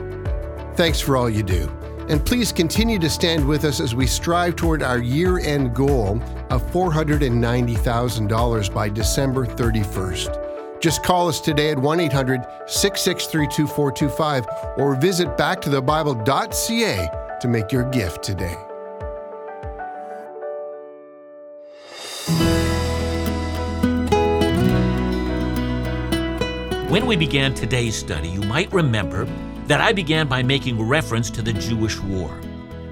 Thanks 0.75 1.01
for 1.01 1.17
all 1.17 1.31
you 1.31 1.43
do. 1.43 1.71
And 2.09 2.25
please 2.25 2.53
continue 2.53 2.99
to 2.99 3.09
stand 3.09 3.49
with 3.49 3.65
us 3.65 3.81
as 3.81 3.95
we 3.95 4.07
strive 4.07 4.57
toward 4.57 4.83
our 4.83 4.99
year 4.99 5.39
end 5.39 5.75
goal 5.75 6.21
of 6.51 6.63
$490,000 6.71 8.75
by 8.75 8.91
December 8.91 9.47
31st. 9.47 10.81
Just 10.81 11.03
call 11.03 11.29
us 11.29 11.41
today 11.41 11.71
at 11.71 11.79
1 11.79 12.01
800 12.01 12.43
663 12.67 13.47
2425 13.47 14.47
or 14.77 14.95
visit 14.97 15.29
backtothebible.ca 15.39 17.39
to 17.41 17.49
make 17.49 17.73
your 17.73 17.89
gift 17.91 18.23
today. 18.23 18.55
When 26.95 27.07
we 27.07 27.17
began 27.17 27.55
today's 27.55 27.97
study, 27.97 28.29
you 28.29 28.41
might 28.43 28.73
remember 28.73 29.25
that 29.67 29.81
I 29.81 29.93
began 29.93 30.29
by 30.29 30.45
making 30.45 30.81
reference 30.81 31.29
to 31.31 31.43
the 31.43 31.53
Jewish 31.53 31.99
War. 31.99 32.41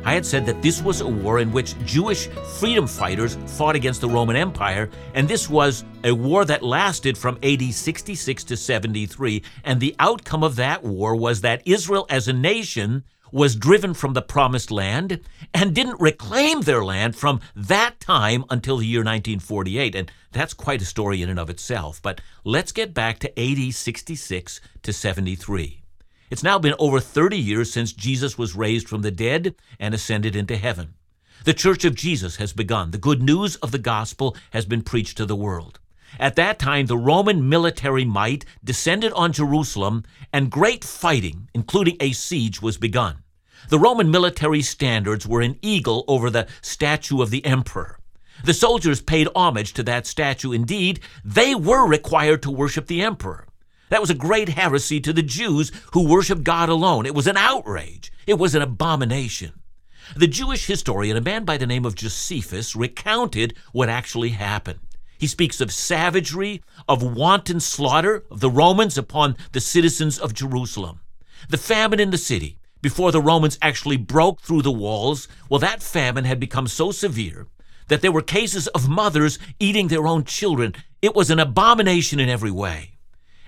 I 0.05 0.13
had 0.15 0.27
said 0.27 0.45
that 0.47 0.61
this 0.61 0.83
was 0.83 1.03
a 1.03 1.07
war 1.07 1.39
in 1.39 1.53
which 1.53 1.79
Jewish 1.85 2.27
freedom 2.59 2.89
fighters 2.89 3.39
fought 3.47 3.77
against 3.77 4.01
the 4.01 4.09
Roman 4.09 4.35
Empire, 4.35 4.91
and 5.15 5.29
this 5.29 5.49
was 5.49 5.85
a 6.03 6.11
war 6.11 6.45
that 6.47 6.65
lasted 6.65 7.17
from 7.17 7.39
AD 7.45 7.63
66 7.73 8.43
to 8.43 8.57
73. 8.57 9.41
And 9.63 9.79
the 9.79 9.95
outcome 10.01 10.43
of 10.43 10.57
that 10.57 10.83
war 10.83 11.15
was 11.15 11.43
that 11.43 11.63
Israel 11.65 12.07
as 12.11 12.27
a 12.27 12.33
nation 12.33 13.05
was 13.33 13.57
driven 13.57 13.95
from 13.95 14.13
the 14.13 14.23
promised 14.23 14.71
land 14.71 15.21
and 15.53 15.75
didn't 15.75 16.01
reclaim 16.01 16.61
their 16.61 16.85
land 16.85 17.17
from 17.17 17.41
that 17.57 17.99
time 17.99 18.45
until 18.51 18.77
the 18.77 18.87
year 18.87 19.01
1948. 19.01 19.95
And 19.95 20.13
that's 20.31 20.55
quite 20.55 20.83
a 20.83 20.87
story 20.87 21.23
in 21.23 21.31
and 21.31 21.41
of 21.41 21.51
itself. 21.51 22.01
But 22.01 22.21
let's 22.45 22.71
get 22.71 22.95
back 22.95 23.19
to 23.21 23.41
AD 23.41 23.75
66 23.75 24.61
to 24.83 24.93
73. 24.93 25.83
It's 26.31 26.43
now 26.43 26.59
been 26.59 26.75
over 26.79 27.01
30 27.01 27.37
years 27.37 27.73
since 27.73 27.93
Jesus 27.93 28.39
was 28.39 28.55
raised 28.55 28.89
from 28.89 29.03
the 29.03 29.11
dead 29.11 29.55
and 29.81 29.95
ascended 29.95 30.37
into 30.37 30.57
heaven. 30.57 30.95
The 31.45 31.55
Church 31.55 31.85
of 31.85 31.95
Jesus 31.95 32.37
has 32.37 32.53
begun. 32.53 32.93
The 32.93 32.99
good 32.99 33.23
news 33.23 33.57
of 33.57 33.73
the 33.73 33.79
gospel 33.79 34.37
has 34.51 34.65
been 34.65 34.83
preached 34.83 35.17
to 35.17 35.27
the 35.27 35.37
world. 35.37 35.81
At 36.21 36.37
that 36.37 36.59
time, 36.59 36.87
the 36.87 36.97
Roman 36.97 37.49
military 37.49 38.05
might 38.05 38.45
descended 38.63 39.13
on 39.13 39.33
Jerusalem, 39.33 40.05
and 40.33 40.51
great 40.51 40.85
fighting, 40.85 41.49
including 41.55 41.97
a 42.01 42.13
siege, 42.13 42.61
was 42.63 42.77
begun. 42.77 43.22
The 43.69 43.79
Roman 43.79 44.11
military 44.11 44.63
standards 44.63 45.27
were 45.27 45.41
an 45.41 45.59
eagle 45.63 46.05
over 46.09 46.31
the 46.31 46.47
statue 46.61 47.23
of 47.23 47.31
the 47.31 47.45
emperor. 47.45 47.99
The 48.45 48.55
soldiers 48.55 49.01
paid 49.01 49.29
homage 49.37 49.73
to 49.75 49.83
that 49.85 50.07
statue. 50.07 50.53
Indeed, 50.53 51.01
they 51.25 51.55
were 51.55 51.87
required 51.87 52.43
to 52.43 52.51
worship 52.51 52.87
the 52.87 53.03
emperor. 53.03 53.47
That 53.89 54.01
was 54.01 54.11
a 54.11 54.15
great 54.15 54.49
heresy 54.49 55.01
to 55.01 55.13
the 55.13 55.23
Jews 55.23 55.71
who 55.93 56.09
worshiped 56.09 56.45
God 56.45 56.69
alone. 56.69 57.07
It 57.07 57.15
was 57.15 57.27
an 57.27 57.37
outrage. 57.37 58.11
It 58.27 58.39
was 58.39 58.55
an 58.55 58.63
abomination. 58.63 59.53
The 60.17 60.27
Jewish 60.27 60.67
historian, 60.67 61.17
a 61.17 61.21
man 61.21 61.45
by 61.45 61.57
the 61.57 61.67
name 61.67 61.85
of 61.85 61.95
Josephus, 61.95 62.75
recounted 62.75 63.55
what 63.73 63.89
actually 63.89 64.31
happened. 64.31 64.81
He 65.19 65.27
speaks 65.27 65.61
of 65.61 65.73
savagery, 65.73 66.63
of 66.89 67.03
wanton 67.03 67.61
slaughter 67.61 68.25
of 68.31 68.41
the 68.41 68.51
Romans 68.51 68.99
upon 68.99 69.37
the 69.53 69.61
citizens 69.61 70.19
of 70.19 70.35
Jerusalem, 70.35 71.01
the 71.49 71.59
famine 71.59 72.01
in 72.01 72.11
the 72.11 72.19
city, 72.19 72.59
before 72.83 73.13
the 73.13 73.21
Romans 73.21 73.59
actually 73.63 73.97
broke 73.97 74.41
through 74.41 74.63
the 74.63 74.73
walls, 74.73 75.29
well, 75.49 75.61
that 75.61 75.83
famine 75.83 76.25
had 76.25 76.39
become 76.39 76.67
so 76.67 76.91
severe 76.91 77.47
that 77.89 78.03
there 78.03 78.13
were 78.13 78.23
cases 78.23 78.67
of 78.69 78.89
mothers 78.89 79.39
eating 79.59 79.89
their 79.89 80.07
own 80.07 80.25
children. 80.25 80.75
It 81.01 81.15
was 81.15 81.31
an 81.31 81.39
abomination 81.39 82.21
in 82.21 82.29
every 82.29 82.51
way. 82.51 82.93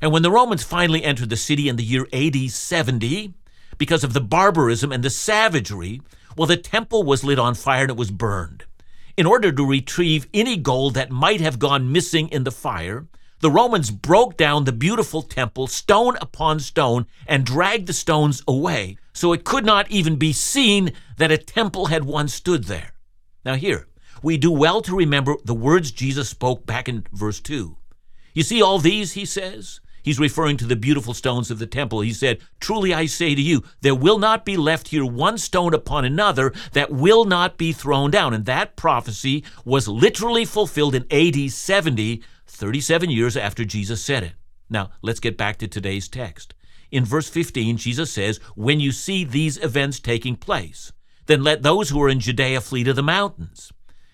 And 0.00 0.12
when 0.12 0.23
the 0.23 0.31
Romans 0.31 0.62
finally 0.62 1.03
entered 1.03 1.31
the 1.31 1.37
city 1.37 1.69
in 1.69 1.76
the 1.76 1.85
year 1.85 2.07
AD 2.12 2.50
70, 2.50 3.35
because 3.79 4.05
of 4.05 4.12
the 4.12 4.21
barbarism 4.21 4.93
and 4.93 5.03
the 5.03 5.11
savagery, 5.11 6.00
well, 6.37 6.47
the 6.47 6.57
temple 6.57 7.03
was 7.03 7.25
lit 7.25 7.38
on 7.38 7.55
fire 7.55 7.83
and 7.83 7.91
it 7.91 7.97
was 7.97 8.11
burned. 8.11 8.64
In 9.17 9.26
order 9.26 9.53
to 9.53 9.67
retrieve 9.67 10.26
any 10.35 10.57
gold 10.57 10.95
that 10.95 11.11
might 11.11 11.41
have 11.41 11.59
gone 11.59 11.93
missing 11.93 12.29
in 12.29 12.45
the 12.45 12.50
fire, 12.50 13.07
the 13.41 13.50
Romans 13.50 13.91
broke 13.91 14.37
down 14.37 14.64
the 14.64 14.73
beautiful 14.73 15.23
temple 15.23 15.67
stone 15.67 16.17
upon 16.21 16.61
stone 16.61 17.07
and 17.26 17.45
dragged 17.45 17.87
the 17.87 17.93
stones 17.93 18.43
away, 18.49 18.97
so 19.12 19.33
it 19.33 19.45
could 19.45 19.64
not 19.64 19.91
even 19.91 20.17
be 20.17 20.33
seen 20.33 20.93
that 21.19 21.33
a 21.33 21.38
temple 21.38 21.87
had 21.87 22.05
once 22.05 22.35
stood 22.35 22.64
there. 22.64 22.93
Now, 23.45 23.55
here, 23.55 23.88
we 24.23 24.38
do 24.38 24.50
well 24.50 24.81
to 24.83 24.97
remember 24.97 25.37
the 25.45 25.55
words 25.55 25.91
Jesus 25.91 26.29
spoke 26.29 26.64
back 26.64 26.88
in 26.88 27.07
verse 27.12 27.41
2. 27.41 27.76
You 28.33 28.43
see 28.43 28.62
all 28.62 28.79
these, 28.79 29.12
he 29.12 29.25
says? 29.25 29.81
He's 30.05 30.21
referring 30.21 30.59
to 30.59 30.67
the 30.67 30.76
beautiful 30.76 31.14
stones 31.14 31.50
of 31.50 31.59
the 31.59 31.67
temple. 31.67 32.03
He 32.03 32.12
said, 32.12 32.41
Truly 32.61 32.93
I 32.93 33.07
say 33.07 33.35
to 33.35 33.41
you, 33.41 33.62
there 33.81 33.95
will 33.95 34.19
not 34.19 34.45
be 34.45 34.57
left 34.57 34.88
here 34.88 35.05
one 35.05 35.38
stone 35.38 35.73
upon 35.73 36.05
another 36.05 36.53
that 36.73 36.91
will 36.91 37.25
not 37.25 37.57
be 37.57 37.73
thrown 37.73 38.11
down. 38.11 38.35
And 38.35 38.45
that 38.45 38.76
prophecy 38.76 39.45
was 39.64 39.88
literally 39.88 40.45
fulfilled 40.45 40.95
in 40.95 41.07
AD 41.11 41.50
70 41.50 42.23
37 42.55 43.11
years 43.11 43.37
after 43.37 43.65
Jesus 43.65 44.03
said 44.03 44.23
it. 44.23 44.33
Now, 44.71 44.91
let's 45.03 45.21
get 45.21 45.37
back 45.37 45.59
to 45.59 45.69
today's 45.69 46.09
text. 46.09 46.55
In 46.91 47.05
verse 47.05 47.29
15, 47.29 47.77
Jesus 47.77 48.11
says, 48.11 48.39
When 48.55 48.81
you 48.81 48.93
see 48.93 49.25
these 49.25 49.63
events 49.63 50.01
taking 50.01 50.37
place, 50.37 50.93
then 51.27 51.43
let 51.43 51.63
those 51.63 51.91
who 51.91 52.03
are 52.03 52.09
in 52.09 52.21
Judea 52.21 52.61
flee 52.61 52.85
to 52.85 52.93
the 52.93 53.03
mountains. 53.03 53.73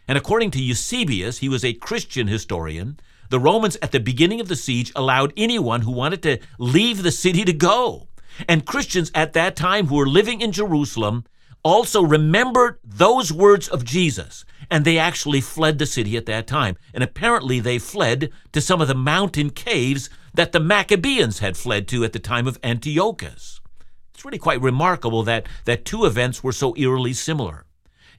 And 0.08 0.16
according 0.16 0.50
to 0.52 0.62
Eusebius, 0.62 1.38
he 1.38 1.48
was 1.48 1.64
a 1.64 1.74
Christian 1.74 2.26
historian, 2.26 2.98
the 3.30 3.38
Romans 3.38 3.76
at 3.80 3.92
the 3.92 4.00
beginning 4.00 4.40
of 4.40 4.48
the 4.48 4.56
siege 4.56 4.92
allowed 4.96 5.32
anyone 5.36 5.82
who 5.82 5.92
wanted 5.92 6.22
to 6.24 6.40
leave 6.58 7.02
the 7.02 7.12
city 7.12 7.44
to 7.44 7.52
go. 7.52 8.08
And 8.48 8.66
Christians 8.66 9.12
at 9.14 9.34
that 9.34 9.54
time 9.54 9.86
who 9.86 9.96
were 9.96 10.08
living 10.08 10.40
in 10.40 10.50
Jerusalem 10.50 11.24
also 11.62 12.02
remembered 12.02 12.78
those 12.82 13.32
words 13.32 13.68
of 13.68 13.84
Jesus, 13.84 14.44
and 14.70 14.84
they 14.84 14.98
actually 14.98 15.40
fled 15.40 15.78
the 15.78 15.86
city 15.86 16.16
at 16.16 16.26
that 16.26 16.46
time. 16.46 16.76
And 16.94 17.02
apparently 17.02 17.60
they 17.60 17.78
fled 17.78 18.30
to 18.52 18.60
some 18.60 18.80
of 18.80 18.88
the 18.88 18.94
mountain 18.94 19.50
caves 19.50 20.08
that 20.34 20.52
the 20.52 20.60
Maccabees 20.60 21.40
had 21.40 21.56
fled 21.56 21.88
to 21.88 22.04
at 22.04 22.12
the 22.12 22.18
time 22.18 22.46
of 22.46 22.58
Antiochus. 22.62 23.60
It's 24.14 24.24
really 24.24 24.38
quite 24.38 24.60
remarkable 24.60 25.22
that, 25.24 25.46
that 25.64 25.84
two 25.84 26.04
events 26.04 26.44
were 26.44 26.52
so 26.52 26.76
eerily 26.76 27.12
similar. 27.12 27.64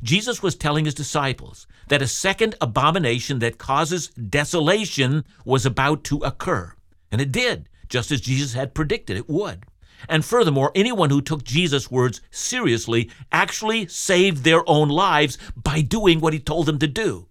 Jesus 0.03 0.41
was 0.41 0.55
telling 0.55 0.85
his 0.85 0.95
disciples 0.95 1.67
that 1.87 2.01
a 2.01 2.07
second 2.07 2.55
abomination 2.59 3.39
that 3.39 3.59
causes 3.59 4.09
desolation 4.09 5.23
was 5.45 5.65
about 5.65 6.03
to 6.05 6.17
occur. 6.19 6.73
And 7.11 7.21
it 7.21 7.31
did, 7.31 7.69
just 7.87 8.11
as 8.11 8.19
Jesus 8.19 8.53
had 8.53 8.73
predicted 8.73 9.15
it 9.15 9.29
would. 9.29 9.65
And 10.07 10.23
furthermore, 10.23 10.71
anyone 10.75 11.09
who 11.09 11.21
took 11.21 11.43
Jesus' 11.43 11.91
words 11.91 12.21
seriously 12.29 13.09
actually 13.31 13.87
saved 13.87 14.43
their 14.43 14.67
own 14.69 14.89
lives 14.89 15.37
by 15.55 15.81
doing 15.81 16.19
what 16.19 16.33
he 16.33 16.39
told 16.39 16.65
them 16.65 16.79
to 16.79 16.87
do. 16.87 17.27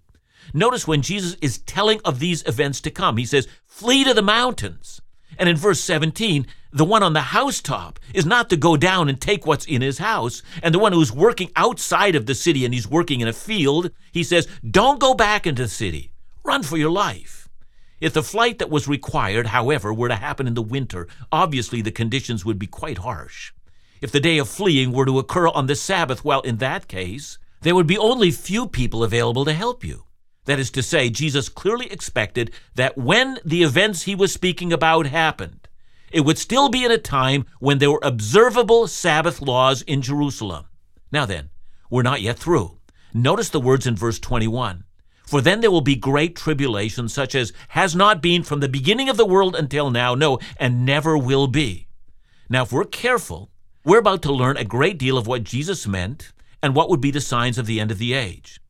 Notice 0.53 0.87
when 0.87 1.03
Jesus 1.03 1.37
is 1.41 1.59
telling 1.59 2.00
of 2.05 2.19
these 2.19 2.47
events 2.47 2.81
to 2.83 2.91
come, 2.91 3.17
he 3.17 3.25
says, 3.25 3.49
Flee 3.67 4.05
to 4.05 4.15
the 4.15 4.23
mountains. 4.23 5.00
And 5.39 5.49
in 5.49 5.57
verse 5.57 5.81
17, 5.81 6.47
the 6.73 6.85
one 6.85 7.03
on 7.03 7.12
the 7.12 7.21
housetop 7.21 7.99
is 8.12 8.27
not 8.27 8.50
to 8.50 8.57
go 8.57 8.77
down 8.77 9.09
and 9.09 9.21
take 9.21 9.47
what's 9.47 9.65
in 9.65 9.83
his 9.83 9.99
house. 9.99 10.43
And 10.62 10.75
the 10.75 10.79
one 10.79 10.93
who's 10.93 11.12
working 11.12 11.50
outside 11.57 12.15
of 12.15 12.27
the 12.27 12.35
city 12.35 12.65
and 12.65 12.75
he's 12.75 12.89
working 12.89 13.21
in 13.21 13.29
a 13.29 13.33
field, 13.33 13.91
he 14.12 14.23
says, 14.23 14.49
Don't 14.69 15.00
go 15.00 15.15
back 15.15 15.47
into 15.47 15.62
the 15.62 15.69
city. 15.69 16.12
Run 16.45 16.62
for 16.62 16.77
your 16.77 16.91
life. 16.91 17.40
If 18.00 18.14
the 18.14 18.23
flight 18.23 18.59
that 18.59 18.71
was 18.71 18.88
required, 18.88 19.49
however, 19.49 19.92
were 19.92 20.09
to 20.09 20.16
happen 20.16 20.47
in 20.47 20.54
the 20.54 20.62
winter, 20.62 21.07
obviously 21.30 21.83
the 21.83 21.90
conditions 21.90 22.45
would 22.45 22.59
be 22.59 22.66
quite 22.66 22.99
harsh. 22.99 23.52
If 24.00 24.11
the 24.11 24.21
day 24.21 24.38
of 24.38 24.49
fleeing 24.49 24.92
were 24.92 25.04
to 25.04 25.19
occur 25.19 25.49
on 25.49 25.66
the 25.66 25.75
Sabbath, 25.75 26.25
well, 26.25 26.40
in 26.40 26.57
that 26.57 26.88
case, 26.88 27.38
there 27.61 27.75
would 27.75 27.87
be 27.87 27.99
only 27.99 28.30
few 28.30 28.66
people 28.66 29.04
available 29.04 29.45
to 29.45 29.52
help 29.52 29.85
you. 29.85 30.04
That 30.47 30.59
is 30.59 30.71
to 30.71 30.83
say, 30.83 31.11
Jesus 31.11 31.50
clearly 31.50 31.92
expected 31.92 32.52
that 32.75 32.97
when 32.97 33.38
the 33.45 33.62
events 33.62 34.02
he 34.02 34.14
was 34.14 34.33
speaking 34.33 34.73
about 34.73 35.07
happened, 35.07 35.69
it 36.11 36.23
would 36.23 36.38
still 36.38 36.71
be 36.71 36.85
in 36.85 36.90
a 36.90 36.99
time 36.99 37.45
when 37.59 37.78
there 37.78 37.90
were 37.90 38.00
observable 38.02 38.88
Sabbath 38.88 39.42
laws 39.42 39.83
in 39.83 40.00
Jerusalem. 40.00 40.64
Now 41.12 41.26
then, 41.26 41.50
we're 41.90 42.02
not 42.02 42.23
yet 42.23 42.38
through. 42.38 42.78
Notice 43.12 43.50
the 43.50 43.61
words 43.61 43.87
in 43.87 43.95
verse 43.95 44.19
21. 44.19 44.85
For 45.31 45.41
then 45.41 45.61
there 45.61 45.71
will 45.71 45.81
be 45.81 45.95
great 45.95 46.35
tribulation, 46.35 47.09
such 47.09 47.37
as 47.37 47.53
has 47.69 47.95
not 47.95 48.21
been 48.21 48.43
from 48.43 48.59
the 48.59 48.69
beginning 48.69 49.09
of 49.09 49.17
the 49.17 49.25
world 49.25 49.55
until 49.55 49.89
now, 49.89 50.17
no, 50.17 50.41
and 50.57 50.85
never 50.85 51.17
will 51.17 51.47
be. 51.47 51.87
Now, 52.49 52.65
if 52.65 52.73
we're 52.73 52.83
careful, 52.83 53.49
we're 53.85 54.01
about 54.01 54.23
to 54.23 54.33
learn 54.33 54.57
a 54.57 54.65
great 54.65 54.99
deal 54.99 55.17
of 55.17 55.29
what 55.29 55.45
Jesus 55.45 55.87
meant 55.87 56.33
and 56.61 56.75
what 56.75 56.91
would 56.91 57.01
be 57.01 57.13
the 57.13 57.21
signs 57.21 57.59
of 57.59 57.67
the 57.67 57.79
end 57.79 57.93
of 57.93 57.99
the 57.99 58.13
age. 58.13 58.61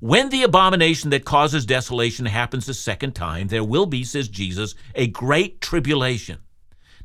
When 0.00 0.30
the 0.30 0.42
abomination 0.42 1.10
that 1.10 1.26
causes 1.26 1.66
desolation 1.66 2.24
happens 2.24 2.66
a 2.66 2.72
second 2.72 3.12
time, 3.12 3.48
there 3.48 3.62
will 3.62 3.84
be, 3.84 4.02
says 4.02 4.28
Jesus, 4.28 4.74
a 4.94 5.08
great 5.08 5.60
tribulation. 5.60 6.38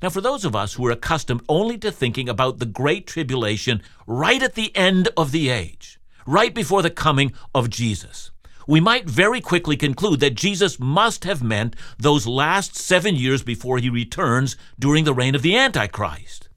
Now, 0.02 0.10
for 0.10 0.22
those 0.22 0.46
of 0.46 0.56
us 0.56 0.76
who 0.76 0.88
are 0.88 0.92
accustomed 0.92 1.44
only 1.50 1.78
to 1.80 1.92
thinking 1.92 2.30
about 2.30 2.60
the 2.60 2.66
great 2.66 3.08
tribulation 3.08 3.84
right 4.08 4.42
at 4.42 4.56
the 4.56 4.74
end 4.74 5.10
of 5.18 5.34
the 5.34 5.50
age, 5.50 6.00
right 6.26 6.56
before 6.56 6.82
the 6.82 6.90
coming 6.90 7.34
of 7.54 7.70
Jesus, 7.70 8.31
we 8.72 8.80
might 8.80 9.04
very 9.04 9.42
quickly 9.42 9.76
conclude 9.76 10.22
that 10.22 10.34
Jesus 10.34 10.80
must 10.80 11.26
have 11.26 11.44
meant 11.44 11.76
those 12.00 12.26
last 12.26 12.74
seven 12.74 13.18
years 13.18 13.44
before 13.44 13.80
he 13.80 13.90
returns 13.90 14.56
during 14.80 15.04
the 15.04 15.14
reign 15.14 15.36
of 15.36 15.42
the 15.42 15.58
Antichrist. 15.58 16.48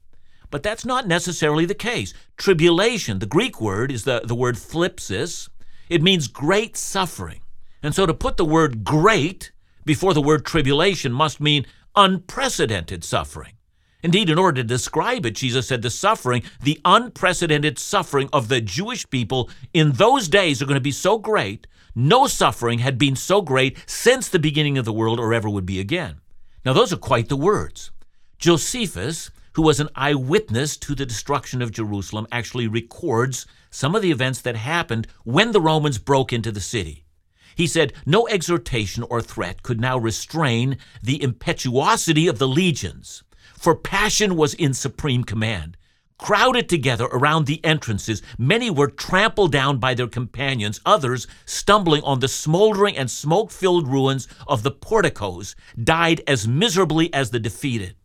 But 0.49 0.63
that's 0.63 0.85
not 0.85 1.09
necessarily 1.09 1.65
the 1.65 1.75
case. 1.75 2.13
Tribulation, 2.37 3.19
the 3.19 3.25
Greek 3.25 3.59
word, 3.59 3.91
is 3.91 4.05
the, 4.05 4.21
the 4.23 4.33
word 4.33 4.55
thlipsis, 4.55 5.49
it 5.89 6.01
means 6.01 6.29
great 6.29 6.77
suffering. 6.77 7.41
And 7.83 7.93
so 7.93 8.05
to 8.05 8.13
put 8.13 8.37
the 8.37 8.45
word 8.45 8.85
great 8.85 9.51
before 9.83 10.13
the 10.13 10.21
word 10.21 10.45
tribulation 10.45 11.11
must 11.11 11.41
mean 11.41 11.65
unprecedented 11.97 13.03
suffering. 13.03 13.54
Indeed, 14.03 14.29
in 14.29 14.37
order 14.37 14.61
to 14.61 14.67
describe 14.67 15.25
it, 15.25 15.35
Jesus 15.35 15.67
said 15.67 15.81
the 15.81 15.89
suffering, 15.89 16.43
the 16.61 16.79
unprecedented 16.85 17.79
suffering 17.79 18.29
of 18.31 18.47
the 18.47 18.61
Jewish 18.61 19.09
people 19.09 19.49
in 19.73 19.93
those 19.93 20.27
days 20.27 20.61
are 20.61 20.65
going 20.65 20.75
to 20.75 20.81
be 20.81 20.91
so 20.91 21.17
great, 21.17 21.65
no 21.95 22.27
suffering 22.27 22.79
had 22.79 22.97
been 22.97 23.15
so 23.15 23.41
great 23.41 23.77
since 23.87 24.27
the 24.27 24.37
beginning 24.37 24.77
of 24.77 24.85
the 24.85 24.93
world 24.93 25.19
or 25.19 25.33
ever 25.33 25.49
would 25.49 25.65
be 25.65 25.79
again. 25.79 26.21
Now, 26.65 26.73
those 26.73 26.91
are 26.91 26.97
quite 26.97 27.29
the 27.29 27.37
words. 27.37 27.91
Josephus, 28.37 29.31
who 29.53 29.61
was 29.61 29.79
an 29.79 29.89
eyewitness 29.95 30.75
to 30.77 30.93
the 30.93 31.05
destruction 31.05 31.61
of 31.61 31.71
Jerusalem, 31.71 32.27
actually 32.31 32.67
records 32.67 33.45
some 33.69 33.95
of 33.95 34.01
the 34.01 34.11
events 34.11 34.41
that 34.41 34.55
happened 34.55 35.07
when 35.23 35.51
the 35.51 35.61
Romans 35.61 35.97
broke 35.97 36.33
into 36.33 36.51
the 36.51 36.59
city. 36.59 37.05
He 37.55 37.67
said 37.67 37.93
no 38.05 38.27
exhortation 38.27 39.03
or 39.03 39.21
threat 39.21 39.63
could 39.63 39.79
now 39.79 39.97
restrain 39.97 40.77
the 41.01 41.23
impetuosity 41.23 42.27
of 42.27 42.37
the 42.37 42.47
legions, 42.47 43.23
for 43.57 43.75
passion 43.75 44.35
was 44.35 44.53
in 44.53 44.73
supreme 44.73 45.23
command. 45.23 45.77
Crowded 46.17 46.69
together 46.69 47.05
around 47.05 47.45
the 47.45 47.63
entrances, 47.65 48.21
many 48.37 48.69
were 48.69 48.87
trampled 48.87 49.51
down 49.51 49.79
by 49.79 49.93
their 49.93 50.07
companions, 50.07 50.79
others, 50.85 51.27
stumbling 51.45 52.01
on 52.03 52.19
the 52.19 52.29
smoldering 52.29 52.95
and 52.95 53.11
smoke 53.11 53.51
filled 53.51 53.87
ruins 53.87 54.27
of 54.47 54.63
the 54.63 54.71
porticos, 54.71 55.55
died 55.81 56.21
as 56.25 56.47
miserably 56.47 57.13
as 57.13 57.31
the 57.31 57.39
defeated. 57.39 57.95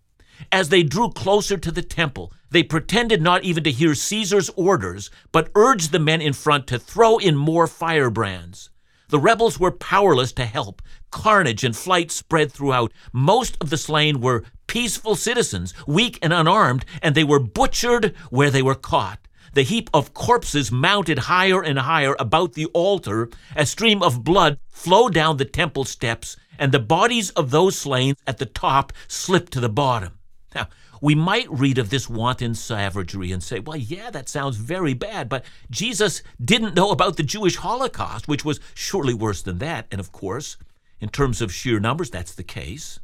As 0.51 0.71
they 0.71 0.83
drew 0.83 1.11
closer 1.11 1.57
to 1.59 1.71
the 1.71 1.83
temple, 1.83 2.33
they 2.51 2.65
pretended 2.65 3.23
not 3.23 3.45
even 3.45 3.63
to 3.65 3.71
hear 3.71 3.95
Caesar's 3.95 4.51
orders, 4.57 5.11
but 5.31 5.51
urged 5.55 5.93
the 5.93 6.01
men 6.01 6.21
in 6.21 6.33
front 6.33 6.67
to 6.69 6.79
throw 6.79 7.19
in 7.19 7.37
more 7.37 7.69
firebrands. 7.69 8.70
The 9.11 9.19
rebels 9.19 9.59
were 9.59 9.73
powerless 9.73 10.31
to 10.35 10.45
help. 10.45 10.81
Carnage 11.11 11.65
and 11.65 11.77
flight 11.77 12.13
spread 12.13 12.53
throughout. 12.53 12.93
Most 13.13 13.57
of 13.61 13.69
the 13.69 13.77
slain 13.77 14.21
were 14.21 14.45
peaceful 14.69 15.17
citizens, 15.17 15.75
weak 15.85 16.21
and 16.23 16.33
unarmed, 16.33 16.85
and 17.03 17.17
they 17.17 17.25
were 17.25 17.41
butchered 17.41 18.15
where 18.31 18.51
they 18.51 18.63
were 18.63 18.77
caught. 18.77 19.19
The 19.55 19.63
heap 19.63 19.91
of 19.93 20.15
corpses 20.15 20.71
mounted 20.71 21.19
higher 21.19 21.61
and 21.61 21.81
higher 21.81 22.15
about 22.21 22.53
the 22.53 22.67
altar. 22.67 23.29
A 23.57 23.67
stream 23.67 24.01
of 24.01 24.23
blood 24.23 24.61
flowed 24.69 25.13
down 25.13 25.39
the 25.39 25.45
temple 25.45 25.85
steps, 25.85 26.37
and 26.57 26.71
the 26.71 26.79
bodies 26.79 27.31
of 27.31 27.51
those 27.51 27.77
slain 27.77 28.15
at 28.29 28.39
the 28.39 28.47
top 28.47 28.93
slipped 29.09 29.53
to 29.55 29.61
the 29.61 29.69
bottom. 29.69 30.20
Now, 30.55 30.69
we 31.01 31.15
might 31.15 31.51
read 31.51 31.79
of 31.79 31.91
this 31.91 32.09
wanton 32.09 32.55
savagery 32.55 33.33
and 33.33 33.43
say, 33.43 33.61
well, 33.61 33.77
yeah, 33.77 34.11
that 34.11 34.29
sounds 34.29 34.57
very 34.57 34.95
bad, 34.95 35.29
but 35.29 35.45
Jesus 35.71 36.23
didn't 36.45 36.75
know 36.75 36.91
about 36.91 37.17
the 37.17 37.23
Jewish 37.23 37.57
Holocaust, 37.57 38.29
which 38.29 38.45
was 38.45 38.61
surely 38.75 39.15
worse 39.15 39.43
than 39.43 39.59
that. 39.59 39.87
And 39.91 40.01
of 40.01 40.13
course, 40.13 40.57
in 40.99 41.09
terms 41.09 41.41
of 41.41 41.53
sheer 41.53 41.81
numbers, 41.81 42.11
that's 42.11 42.35
the 42.35 42.43
case. 42.43 43.01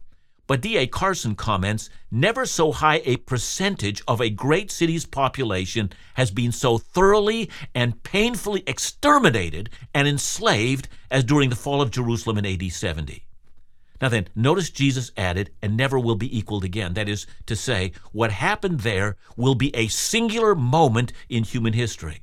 But 0.47 0.61
D.A. 0.61 0.87
Carson 0.87 1.35
comments 1.35 1.91
never 2.11 2.47
so 2.47 2.71
high 2.71 3.03
a 3.05 3.17
percentage 3.17 4.01
of 4.07 4.21
a 4.21 4.31
great 4.31 4.71
city's 4.71 5.05
population 5.05 5.91
has 6.15 6.31
been 6.31 6.53
so 6.53 6.79
thoroughly 6.79 7.51
and 7.75 8.01
painfully 8.05 8.63
exterminated 8.67 9.71
and 9.93 10.07
enslaved 10.07 10.89
as 11.11 11.25
during 11.25 11.51
the 11.51 11.57
fall 11.57 11.83
of 11.83 11.91
Jerusalem 11.91 12.39
in 12.39 12.47
AD 12.47 12.71
70. 12.71 13.26
Now 14.01 14.09
then, 14.09 14.29
notice 14.35 14.71
Jesus 14.71 15.13
added, 15.17 15.51
and 15.63 15.77
never 15.77 15.99
will 15.99 16.17
be 16.17 16.37
equaled 16.37 16.65
again. 16.65 16.95
That 16.95 17.09
is 17.09 17.27
to 17.47 17.57
say, 17.57 17.93
what 18.13 18.31
happened 18.33 18.81
there 18.81 19.17
will 19.37 19.55
be 19.55 19.75
a 19.75 19.89
singular 19.89 20.55
moment 20.55 21.13
in 21.29 21.45
human 21.45 21.73
history. 21.73 22.23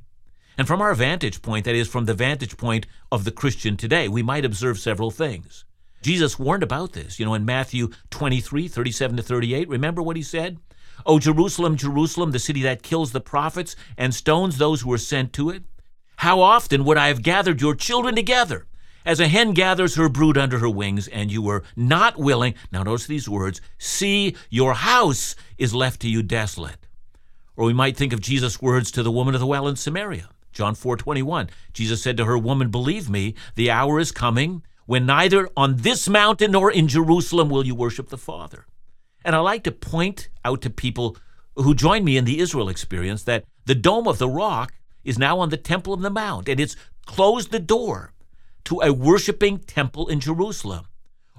And 0.58 0.68
from 0.68 0.82
our 0.82 0.94
vantage 0.94 1.42
point, 1.42 1.66
that 1.66 1.76
is, 1.76 1.88
from 1.88 2.06
the 2.06 2.14
vantage 2.14 2.58
point 2.58 2.86
of 3.12 3.24
the 3.24 3.32
Christian 3.32 3.76
today, 3.76 4.08
we 4.08 4.22
might 4.22 4.46
observe 4.46 4.78
several 4.78 5.10
things. 5.10 5.66
Jesus 6.04 6.38
warned 6.38 6.64
about 6.64 6.94
this, 6.94 7.18
you 7.18 7.26
know, 7.26 7.34
in 7.34 7.46
Matthew 7.46 7.90
23, 8.12 8.68
37 8.68 9.18
to 9.18 9.24
38. 9.24 9.70
Remember 9.70 10.02
what 10.02 10.18
he 10.18 10.22
said? 10.22 10.60
O 11.06 11.18
Jerusalem, 11.18 11.76
Jerusalem, 11.76 12.32
the 12.32 12.40
city 12.40 12.62
that 12.62 12.84
kills 12.84 13.12
the 13.12 13.22
prophets 13.22 13.76
and 13.98 14.14
stones 14.14 14.58
those 14.58 14.82
who 14.82 14.94
are 14.94 14.98
sent 14.98 15.34
to 15.34 15.50
it. 15.50 15.64
How 16.18 16.42
often 16.42 16.86
would 16.86 16.98
I 16.98 17.08
have 17.08 17.24
gathered 17.24 17.62
your 17.62 17.74
children 17.74 18.16
together? 18.16 18.68
As 19.06 19.20
a 19.20 19.28
hen 19.28 19.54
gathers 19.54 19.96
her 19.96 20.10
brood 20.10 20.38
under 20.38 20.60
her 20.60 20.70
wings, 20.70 21.08
and 21.08 21.32
you 21.32 21.42
were 21.42 21.64
not 21.76 22.18
willing, 22.18 22.56
now 22.72 22.84
notice 22.84 23.08
these 23.08 23.30
words, 23.30 23.62
see, 23.78 24.36
your 24.50 24.74
house 24.74 25.36
is 25.58 25.74
left 25.74 26.02
to 26.02 26.10
you 26.10 26.24
desolate. 26.24 26.88
Or 27.56 27.66
we 27.66 27.74
might 27.74 27.98
think 27.98 28.14
of 28.14 28.22
Jesus' 28.22 28.62
words 28.62 28.92
to 28.92 29.04
the 29.04 29.12
woman 29.12 29.36
of 29.36 29.42
the 29.42 29.48
well 29.48 29.68
in 29.68 29.76
Samaria. 29.76 30.30
John 30.52 30.76
4 30.76 30.98
21. 30.98 31.50
Jesus 31.74 32.02
said 32.02 32.18
to 32.18 32.26
her, 32.26 32.38
Woman, 32.38 32.70
believe 32.70 33.10
me, 33.10 33.36
the 33.56 33.72
hour 33.72 34.00
is 34.00 34.12
coming 34.12 34.64
when 34.86 35.06
neither 35.06 35.50
on 35.56 35.78
this 35.78 36.08
mountain 36.08 36.52
nor 36.52 36.72
in 36.72 36.88
Jerusalem 36.88 37.50
will 37.50 37.66
you 37.66 37.76
worship 37.76 38.10
the 38.10 38.18
Father. 38.18 38.66
And 39.26 39.36
I 39.36 39.40
like 39.40 39.64
to 39.64 39.72
point 39.72 40.30
out 40.44 40.62
to 40.62 40.70
people 40.70 41.18
who 41.56 41.74
join 41.74 42.04
me 42.04 42.18
in 42.18 42.26
the 42.26 42.40
Israel 42.40 42.70
experience 42.70 43.24
that 43.24 43.46
the 43.66 43.76
Dome 43.76 44.08
of 44.08 44.18
the 44.18 44.30
Rock 44.30 44.74
is 45.04 45.18
now 45.18 45.40
on 45.40 45.50
the 45.50 45.58
Temple 45.58 45.94
of 45.94 46.02
the 46.02 46.10
Mount, 46.10 46.50
and 46.50 46.60
it's 46.60 46.76
closed 47.06 47.52
the 47.52 47.60
door 47.60 48.13
to 48.66 48.82
a 48.82 48.94
worshiping 48.94 49.60
temple 49.60 50.08
in 50.08 50.20
Jerusalem. 50.20 50.86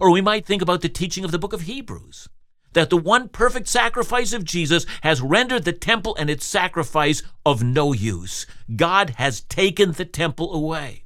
Or 0.00 0.10
we 0.10 0.20
might 0.20 0.46
think 0.46 0.62
about 0.62 0.80
the 0.80 0.88
teaching 0.88 1.24
of 1.24 1.30
the 1.30 1.38
book 1.38 1.52
of 1.52 1.62
Hebrews 1.62 2.28
that 2.74 2.90
the 2.90 2.96
one 2.96 3.28
perfect 3.28 3.68
sacrifice 3.68 4.32
of 4.32 4.44
Jesus 4.44 4.84
has 5.02 5.22
rendered 5.22 5.64
the 5.64 5.72
temple 5.72 6.14
and 6.16 6.28
its 6.28 6.44
sacrifice 6.44 7.22
of 7.46 7.62
no 7.62 7.92
use. 7.92 8.46
God 8.76 9.10
has 9.16 9.40
taken 9.42 9.92
the 9.92 10.04
temple 10.04 10.52
away. 10.52 11.04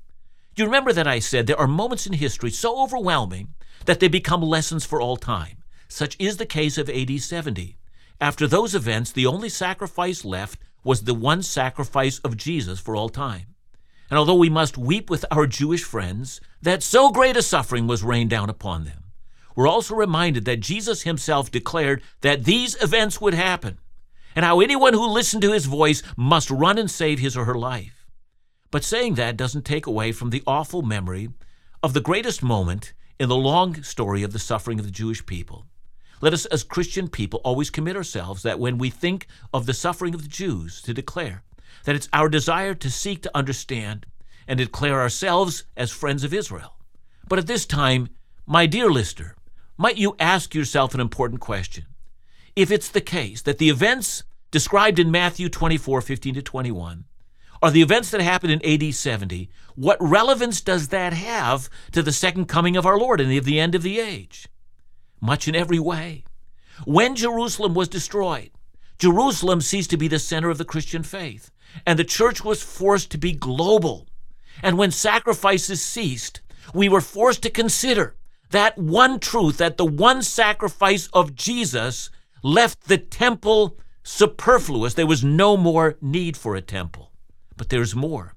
You 0.56 0.64
remember 0.64 0.92
that 0.92 1.06
I 1.06 1.20
said 1.20 1.46
there 1.46 1.60
are 1.60 1.68
moments 1.68 2.06
in 2.06 2.14
history 2.14 2.50
so 2.50 2.82
overwhelming 2.82 3.54
that 3.84 4.00
they 4.00 4.08
become 4.08 4.42
lessons 4.42 4.84
for 4.84 5.00
all 5.00 5.16
time. 5.16 5.58
Such 5.88 6.16
is 6.18 6.36
the 6.36 6.46
case 6.46 6.76
of 6.78 6.90
AD 6.90 7.20
70. 7.20 7.78
After 8.20 8.46
those 8.46 8.74
events, 8.74 9.12
the 9.12 9.26
only 9.26 9.48
sacrifice 9.48 10.24
left 10.24 10.58
was 10.82 11.04
the 11.04 11.14
one 11.14 11.42
sacrifice 11.42 12.18
of 12.20 12.36
Jesus 12.36 12.80
for 12.80 12.96
all 12.96 13.08
time. 13.08 13.54
And 14.10 14.18
although 14.18 14.34
we 14.34 14.48
must 14.48 14.78
weep 14.78 15.10
with 15.10 15.24
our 15.30 15.46
Jewish 15.46 15.84
friends 15.84 16.40
that 16.62 16.82
so 16.82 17.10
great 17.10 17.36
a 17.36 17.42
suffering 17.42 17.86
was 17.86 18.02
rained 18.02 18.30
down 18.30 18.48
upon 18.48 18.84
them, 18.84 19.04
we're 19.54 19.68
also 19.68 19.94
reminded 19.94 20.44
that 20.44 20.60
Jesus 20.60 21.02
himself 21.02 21.50
declared 21.50 22.02
that 22.20 22.44
these 22.44 22.80
events 22.82 23.20
would 23.20 23.34
happen, 23.34 23.78
and 24.36 24.44
how 24.44 24.60
anyone 24.60 24.94
who 24.94 25.06
listened 25.06 25.42
to 25.42 25.52
his 25.52 25.66
voice 25.66 26.02
must 26.16 26.50
run 26.50 26.78
and 26.78 26.90
save 26.90 27.18
his 27.18 27.36
or 27.36 27.44
her 27.44 27.56
life. 27.56 28.06
But 28.70 28.84
saying 28.84 29.14
that 29.14 29.36
doesn't 29.36 29.64
take 29.64 29.86
away 29.86 30.12
from 30.12 30.30
the 30.30 30.42
awful 30.46 30.82
memory 30.82 31.30
of 31.82 31.92
the 31.92 32.00
greatest 32.00 32.42
moment 32.42 32.92
in 33.18 33.28
the 33.28 33.36
long 33.36 33.82
story 33.82 34.22
of 34.22 34.32
the 34.32 34.38
suffering 34.38 34.78
of 34.78 34.84
the 34.84 34.92
Jewish 34.92 35.26
people. 35.26 35.66
Let 36.20 36.32
us, 36.32 36.46
as 36.46 36.64
Christian 36.64 37.08
people, 37.08 37.40
always 37.44 37.70
commit 37.70 37.96
ourselves 37.96 38.42
that 38.42 38.58
when 38.58 38.78
we 38.78 38.90
think 38.90 39.26
of 39.52 39.66
the 39.66 39.74
suffering 39.74 40.14
of 40.14 40.22
the 40.22 40.28
Jews, 40.28 40.82
to 40.82 40.94
declare 40.94 41.42
that 41.84 41.94
it's 41.94 42.08
our 42.12 42.28
desire 42.28 42.74
to 42.74 42.90
seek 42.90 43.22
to 43.22 43.36
understand 43.36 44.06
and 44.46 44.58
declare 44.58 45.00
ourselves 45.00 45.64
as 45.76 45.90
friends 45.90 46.24
of 46.24 46.34
Israel. 46.34 46.76
But 47.28 47.38
at 47.38 47.46
this 47.46 47.66
time, 47.66 48.08
my 48.46 48.66
dear 48.66 48.90
listener, 48.90 49.36
might 49.76 49.98
you 49.98 50.16
ask 50.18 50.54
yourself 50.54 50.94
an 50.94 51.00
important 51.00 51.40
question? 51.40 51.86
If 52.56 52.70
it's 52.70 52.88
the 52.88 53.00
case 53.00 53.42
that 53.42 53.58
the 53.58 53.68
events 53.68 54.24
described 54.50 54.98
in 54.98 55.10
Matthew 55.10 55.48
24 55.48 56.00
15 56.00 56.34
to 56.34 56.42
21 56.42 57.04
are 57.62 57.70
the 57.70 57.82
events 57.82 58.10
that 58.10 58.20
happened 58.20 58.52
in 58.52 58.64
AD 58.64 58.94
70, 58.94 59.50
what 59.74 59.98
relevance 60.00 60.60
does 60.60 60.88
that 60.88 61.12
have 61.12 61.68
to 61.92 62.02
the 62.02 62.12
second 62.12 62.46
coming 62.46 62.76
of 62.76 62.86
our 62.86 62.98
Lord 62.98 63.20
and 63.20 63.30
the 63.30 63.60
end 63.60 63.74
of 63.74 63.82
the 63.82 64.00
age? 64.00 64.48
Much 65.20 65.48
in 65.48 65.54
every 65.54 65.78
way. 65.78 66.24
When 66.84 67.16
Jerusalem 67.16 67.74
was 67.74 67.88
destroyed, 67.88 68.50
Jerusalem 68.98 69.60
ceased 69.60 69.90
to 69.90 69.96
be 69.96 70.08
the 70.08 70.18
center 70.18 70.50
of 70.50 70.58
the 70.58 70.64
Christian 70.64 71.02
faith, 71.02 71.50
and 71.86 71.98
the 71.98 72.04
church 72.04 72.44
was 72.44 72.62
forced 72.62 73.10
to 73.10 73.18
be 73.18 73.32
global. 73.32 74.06
And 74.62 74.76
when 74.76 74.90
sacrifices 74.90 75.82
ceased, 75.82 76.40
we 76.74 76.88
were 76.88 77.00
forced 77.00 77.42
to 77.42 77.50
consider 77.50 78.16
that 78.50 78.78
one 78.78 79.20
truth 79.20 79.58
that 79.58 79.76
the 79.76 79.84
one 79.84 80.22
sacrifice 80.22 81.08
of 81.12 81.34
Jesus 81.34 82.10
left 82.42 82.88
the 82.88 82.98
temple 82.98 83.78
superfluous. 84.02 84.94
There 84.94 85.06
was 85.06 85.22
no 85.22 85.56
more 85.56 85.96
need 86.00 86.36
for 86.36 86.56
a 86.56 86.62
temple. 86.62 87.12
But 87.56 87.68
there's 87.68 87.94
more. 87.94 88.34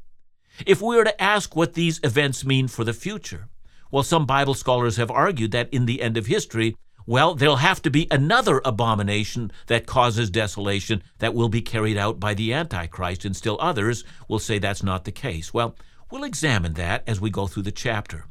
If 0.65 0.82
we 0.82 0.96
were 0.96 1.06
to 1.06 1.22
ask 1.22 1.56
what 1.56 1.74
these 1.74 2.00
events 2.04 2.46
mean 2.46 2.67
for 2.67 2.84
the 2.84 2.94
future, 2.94 3.48
well, 3.89 4.04
some 4.04 4.26
Bible 4.26 4.54
scholars 4.54 4.98
have 4.98 5.12
argued 5.12 5.52
that 5.52 5.74
in 5.74 5.86
the 5.86 6.02
end 6.02 6.17
of 6.17 6.28
history, 6.28 6.76
well, 7.06 7.36
there'll 7.36 7.58
have 7.58 7.82
to 7.84 7.90
be 7.90 8.08
another 8.12 8.62
abomination 8.64 9.52
that 9.68 9.86
causes 9.86 10.30
desolation 10.30 11.04
that 11.20 11.34
will 11.34 11.50
be 11.50 11.62
carried 11.62 11.98
out 11.98 12.20
by 12.20 12.34
the 12.34 12.54
Antichrist, 12.54 13.26
and 13.26 13.36
still 13.36 13.58
others 13.60 14.04
will 14.28 14.40
say 14.40 14.60
that's 14.60 14.84
not 14.84 15.06
the 15.06 15.12
case. 15.12 15.54
Well, 15.54 15.76
we'll 16.10 16.24
examine 16.24 16.74
that 16.74 17.04
as 17.08 17.20
we 17.20 17.30
go 17.30 17.48
through 17.48 17.64
the 17.64 17.72
chapter. 17.72 18.26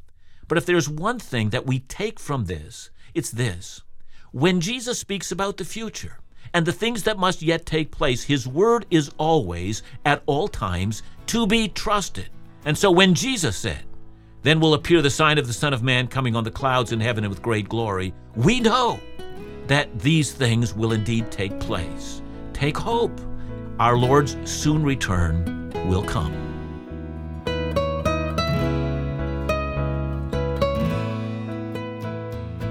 But 0.49 0.59
if 0.59 0.67
there's 0.67 0.89
one 0.89 1.19
thing 1.19 1.51
that 1.51 1.67
we 1.67 1.81
take 1.81 2.19
from 2.19 2.47
this, 2.47 2.91
it's 3.15 3.31
this. 3.31 3.83
When 4.33 4.61
Jesus 4.61 4.99
speaks 4.99 5.33
about 5.33 5.57
the 5.57 5.65
future, 5.65 6.19
and 6.55 6.67
the 6.67 6.73
things 6.73 7.05
that 7.05 7.19
must 7.19 7.43
yet 7.43 7.67
take 7.67 7.91
place. 7.91 8.25
His 8.25 8.47
word 8.47 8.87
is 8.91 9.11
always, 9.19 9.83
at 10.05 10.23
all 10.27 10.49
times, 10.49 11.03
to 11.27 11.47
be 11.47 11.69
trusted. 11.69 12.29
And 12.65 12.77
so 12.77 12.91
when 12.91 13.15
Jesus 13.15 13.57
said, 13.57 13.85
Then 14.43 14.61
will 14.61 14.75
appear 14.75 15.03
the 15.03 15.11
sign 15.11 15.39
of 15.39 15.47
the 15.47 15.53
Son 15.53 15.75
of 15.75 15.83
Man 15.83 16.07
coming 16.07 16.35
on 16.35 16.45
the 16.45 16.51
clouds 16.51 16.93
in 16.93 17.01
heaven 17.01 17.25
and 17.25 17.31
with 17.31 17.43
great 17.43 17.69
glory, 17.69 18.15
we 18.37 18.61
know 18.61 18.99
that 19.67 20.01
these 20.01 20.33
things 20.33 20.75
will 20.75 20.93
indeed 20.93 21.31
take 21.31 21.59
place. 21.61 22.23
Take 22.53 22.77
hope. 22.77 23.21
Our 23.79 23.97
Lord's 23.97 24.37
soon 24.51 24.83
return 24.83 25.71
will 25.89 26.03
come. 26.03 26.35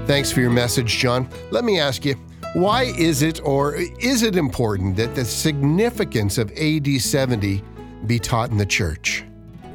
Thanks 0.06 0.32
for 0.32 0.40
your 0.40 0.50
message, 0.50 0.98
John. 0.98 1.28
Let 1.52 1.64
me 1.64 1.78
ask 1.78 2.04
you 2.04 2.16
why 2.54 2.92
is 2.98 3.22
it 3.22 3.40
or 3.44 3.76
is 3.76 4.24
it 4.24 4.34
important 4.34 4.96
that 4.96 5.14
the 5.14 5.24
significance 5.24 6.36
of 6.36 6.50
AD 6.52 7.00
70 7.00 7.62
be 8.06 8.18
taught 8.18 8.50
in 8.50 8.56
the 8.56 8.66
church? 8.66 9.24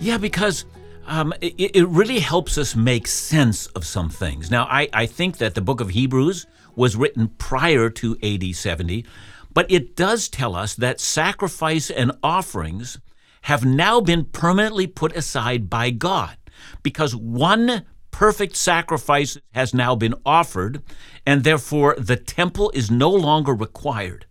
Yeah, 0.02 0.18
because 0.18 0.66
um, 1.08 1.34
it, 1.42 1.76
it, 1.76 1.88
really 1.88 2.20
helps 2.20 2.58
us 2.58 2.76
make 2.76 3.08
sense 3.08 3.68
of 3.68 3.86
some 3.86 4.10
things. 4.10 4.50
Now, 4.50 4.66
I, 4.66 4.90
I 4.94 5.06
think 5.06 5.38
that 5.38 5.56
the 5.56 5.62
book 5.62 5.82
of 5.82 5.90
Hebrews 5.90 6.48
was 6.76 6.96
written 6.96 7.30
prior 7.38 7.90
to 7.92 8.18
AD 8.22 8.56
70, 8.56 9.06
but 9.54 9.70
it 9.72 9.96
does 9.96 10.28
tell 10.28 10.56
us 10.56 10.76
that 10.76 11.00
sacrifice 11.00 11.90
and 11.90 12.12
offerings 12.24 13.00
have 13.44 13.64
now 13.64 14.02
been 14.02 14.26
permanently 14.26 14.88
put 14.88 15.16
aside 15.16 15.70
by 15.70 15.92
God 15.92 16.38
because 16.82 17.16
one 17.16 17.86
perfect 18.12 18.56
sacrifice 18.56 19.38
has 19.52 19.74
now 19.74 19.96
been 19.96 20.16
offered, 20.26 20.82
and 21.26 21.44
therefore 21.44 21.96
the 21.98 22.16
temple 22.16 22.72
is 22.74 22.90
no 22.90 23.10
longer 23.10 23.54
required. 23.54 24.26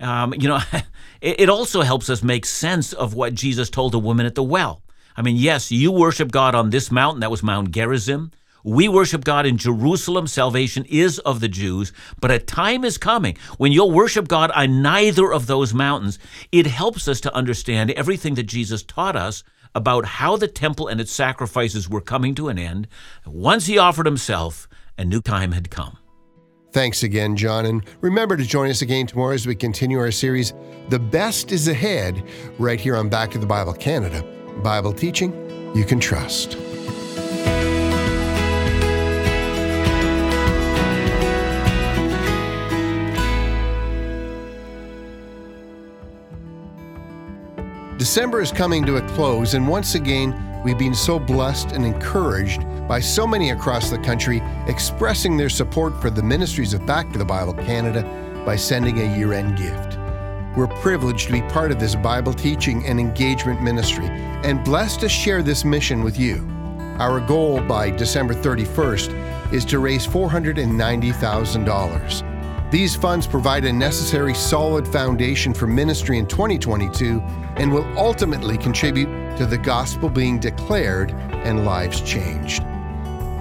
Um, 0.00 0.34
you 0.34 0.48
know, 0.48 0.60
it 1.20 1.48
also 1.48 1.82
helps 1.82 2.10
us 2.10 2.22
make 2.22 2.46
sense 2.46 2.92
of 2.92 3.14
what 3.14 3.34
Jesus 3.34 3.70
told 3.70 3.92
the 3.92 3.98
woman 3.98 4.26
at 4.26 4.34
the 4.34 4.42
well. 4.42 4.82
I 5.18 5.22
mean, 5.22 5.34
yes, 5.34 5.72
you 5.72 5.90
worship 5.90 6.30
God 6.30 6.54
on 6.54 6.70
this 6.70 6.92
mountain, 6.92 7.18
that 7.22 7.30
was 7.30 7.42
Mount 7.42 7.72
Gerizim. 7.72 8.30
We 8.62 8.88
worship 8.88 9.24
God 9.24 9.46
in 9.46 9.58
Jerusalem. 9.58 10.28
Salvation 10.28 10.84
is 10.88 11.18
of 11.18 11.40
the 11.40 11.48
Jews. 11.48 11.92
But 12.20 12.30
a 12.30 12.38
time 12.38 12.84
is 12.84 12.98
coming 12.98 13.36
when 13.56 13.72
you'll 13.72 13.90
worship 13.90 14.28
God 14.28 14.52
on 14.52 14.80
neither 14.80 15.32
of 15.32 15.48
those 15.48 15.74
mountains. 15.74 16.20
It 16.52 16.68
helps 16.68 17.08
us 17.08 17.20
to 17.22 17.34
understand 17.34 17.90
everything 17.90 18.36
that 18.36 18.44
Jesus 18.44 18.84
taught 18.84 19.16
us 19.16 19.42
about 19.74 20.04
how 20.04 20.36
the 20.36 20.46
temple 20.46 20.86
and 20.86 21.00
its 21.00 21.10
sacrifices 21.10 21.88
were 21.88 22.00
coming 22.00 22.36
to 22.36 22.46
an 22.48 22.56
end. 22.56 22.86
Once 23.26 23.66
he 23.66 23.76
offered 23.76 24.06
himself, 24.06 24.68
a 24.96 25.04
new 25.04 25.20
time 25.20 25.50
had 25.50 25.68
come. 25.68 25.98
Thanks 26.70 27.02
again, 27.02 27.34
John. 27.34 27.66
And 27.66 27.84
remember 28.02 28.36
to 28.36 28.44
join 28.44 28.70
us 28.70 28.82
again 28.82 29.08
tomorrow 29.08 29.34
as 29.34 29.48
we 29.48 29.56
continue 29.56 29.98
our 29.98 30.12
series, 30.12 30.52
The 30.90 31.00
Best 31.00 31.50
is 31.50 31.66
Ahead, 31.66 32.22
right 32.60 32.78
here 32.78 32.94
on 32.94 33.08
Back 33.08 33.32
to 33.32 33.38
the 33.38 33.46
Bible 33.46 33.72
Canada. 33.72 34.37
Bible 34.58 34.92
teaching 34.92 35.32
you 35.74 35.84
can 35.84 36.00
trust. 36.00 36.56
December 47.98 48.40
is 48.40 48.52
coming 48.52 48.86
to 48.86 48.96
a 48.96 49.08
close, 49.08 49.54
and 49.54 49.68
once 49.68 49.94
again, 49.94 50.62
we've 50.64 50.78
been 50.78 50.94
so 50.94 51.18
blessed 51.18 51.72
and 51.72 51.84
encouraged 51.84 52.62
by 52.88 53.00
so 53.00 53.26
many 53.26 53.50
across 53.50 53.90
the 53.90 53.98
country 53.98 54.40
expressing 54.66 55.36
their 55.36 55.48
support 55.48 56.00
for 56.00 56.08
the 56.08 56.22
ministries 56.22 56.72
of 56.72 56.86
Back 56.86 57.12
to 57.12 57.18
the 57.18 57.24
Bible 57.24 57.54
Canada 57.54 58.02
by 58.46 58.56
sending 58.56 59.00
a 59.00 59.16
year 59.16 59.32
end 59.32 59.58
gift. 59.58 59.97
We're 60.58 60.66
privileged 60.66 61.28
to 61.28 61.32
be 61.34 61.42
part 61.42 61.70
of 61.70 61.78
this 61.78 61.94
Bible 61.94 62.34
teaching 62.34 62.84
and 62.84 62.98
engagement 62.98 63.62
ministry 63.62 64.08
and 64.08 64.64
blessed 64.64 64.98
to 65.02 65.08
share 65.08 65.40
this 65.40 65.64
mission 65.64 66.02
with 66.02 66.18
you. 66.18 66.44
Our 66.98 67.20
goal 67.20 67.60
by 67.60 67.90
December 67.90 68.34
31st 68.34 69.52
is 69.52 69.64
to 69.66 69.78
raise 69.78 70.04
$490,000. 70.04 72.70
These 72.72 72.96
funds 72.96 73.28
provide 73.28 73.66
a 73.66 73.72
necessary 73.72 74.34
solid 74.34 74.88
foundation 74.88 75.54
for 75.54 75.68
ministry 75.68 76.18
in 76.18 76.26
2022 76.26 77.20
and 77.58 77.72
will 77.72 77.86
ultimately 77.96 78.58
contribute 78.58 79.36
to 79.36 79.46
the 79.46 79.58
gospel 79.58 80.08
being 80.08 80.40
declared 80.40 81.12
and 81.12 81.64
lives 81.64 82.00
changed. 82.00 82.64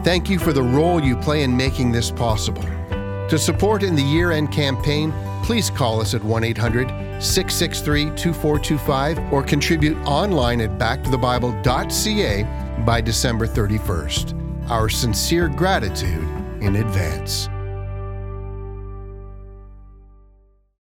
Thank 0.04 0.30
you 0.30 0.38
for 0.38 0.54
the 0.54 0.62
role 0.62 1.04
you 1.04 1.18
play 1.18 1.42
in 1.42 1.58
making 1.58 1.92
this 1.92 2.12
possible. 2.12 2.62
To 2.62 3.40
support 3.40 3.82
in 3.82 3.96
the 3.96 4.04
year 4.04 4.32
end 4.32 4.52
campaign, 4.52 5.12
please 5.44 5.72
call 5.72 6.00
us 6.00 6.14
at 6.14 6.24
1 6.24 6.44
800 6.44 7.07
663 7.20 8.06
2425 8.16 9.34
or 9.34 9.44
contribute 9.44 9.98
online 10.06 10.62
at 10.62 10.78
backtothebible.ca 10.78 12.84
by 12.86 13.02
December 13.02 13.48
31st. 13.48 14.70
Our 14.70 14.90
sincere 14.90 15.48
gratitude 15.48 16.28
in 16.62 16.78
advance. 16.78 17.50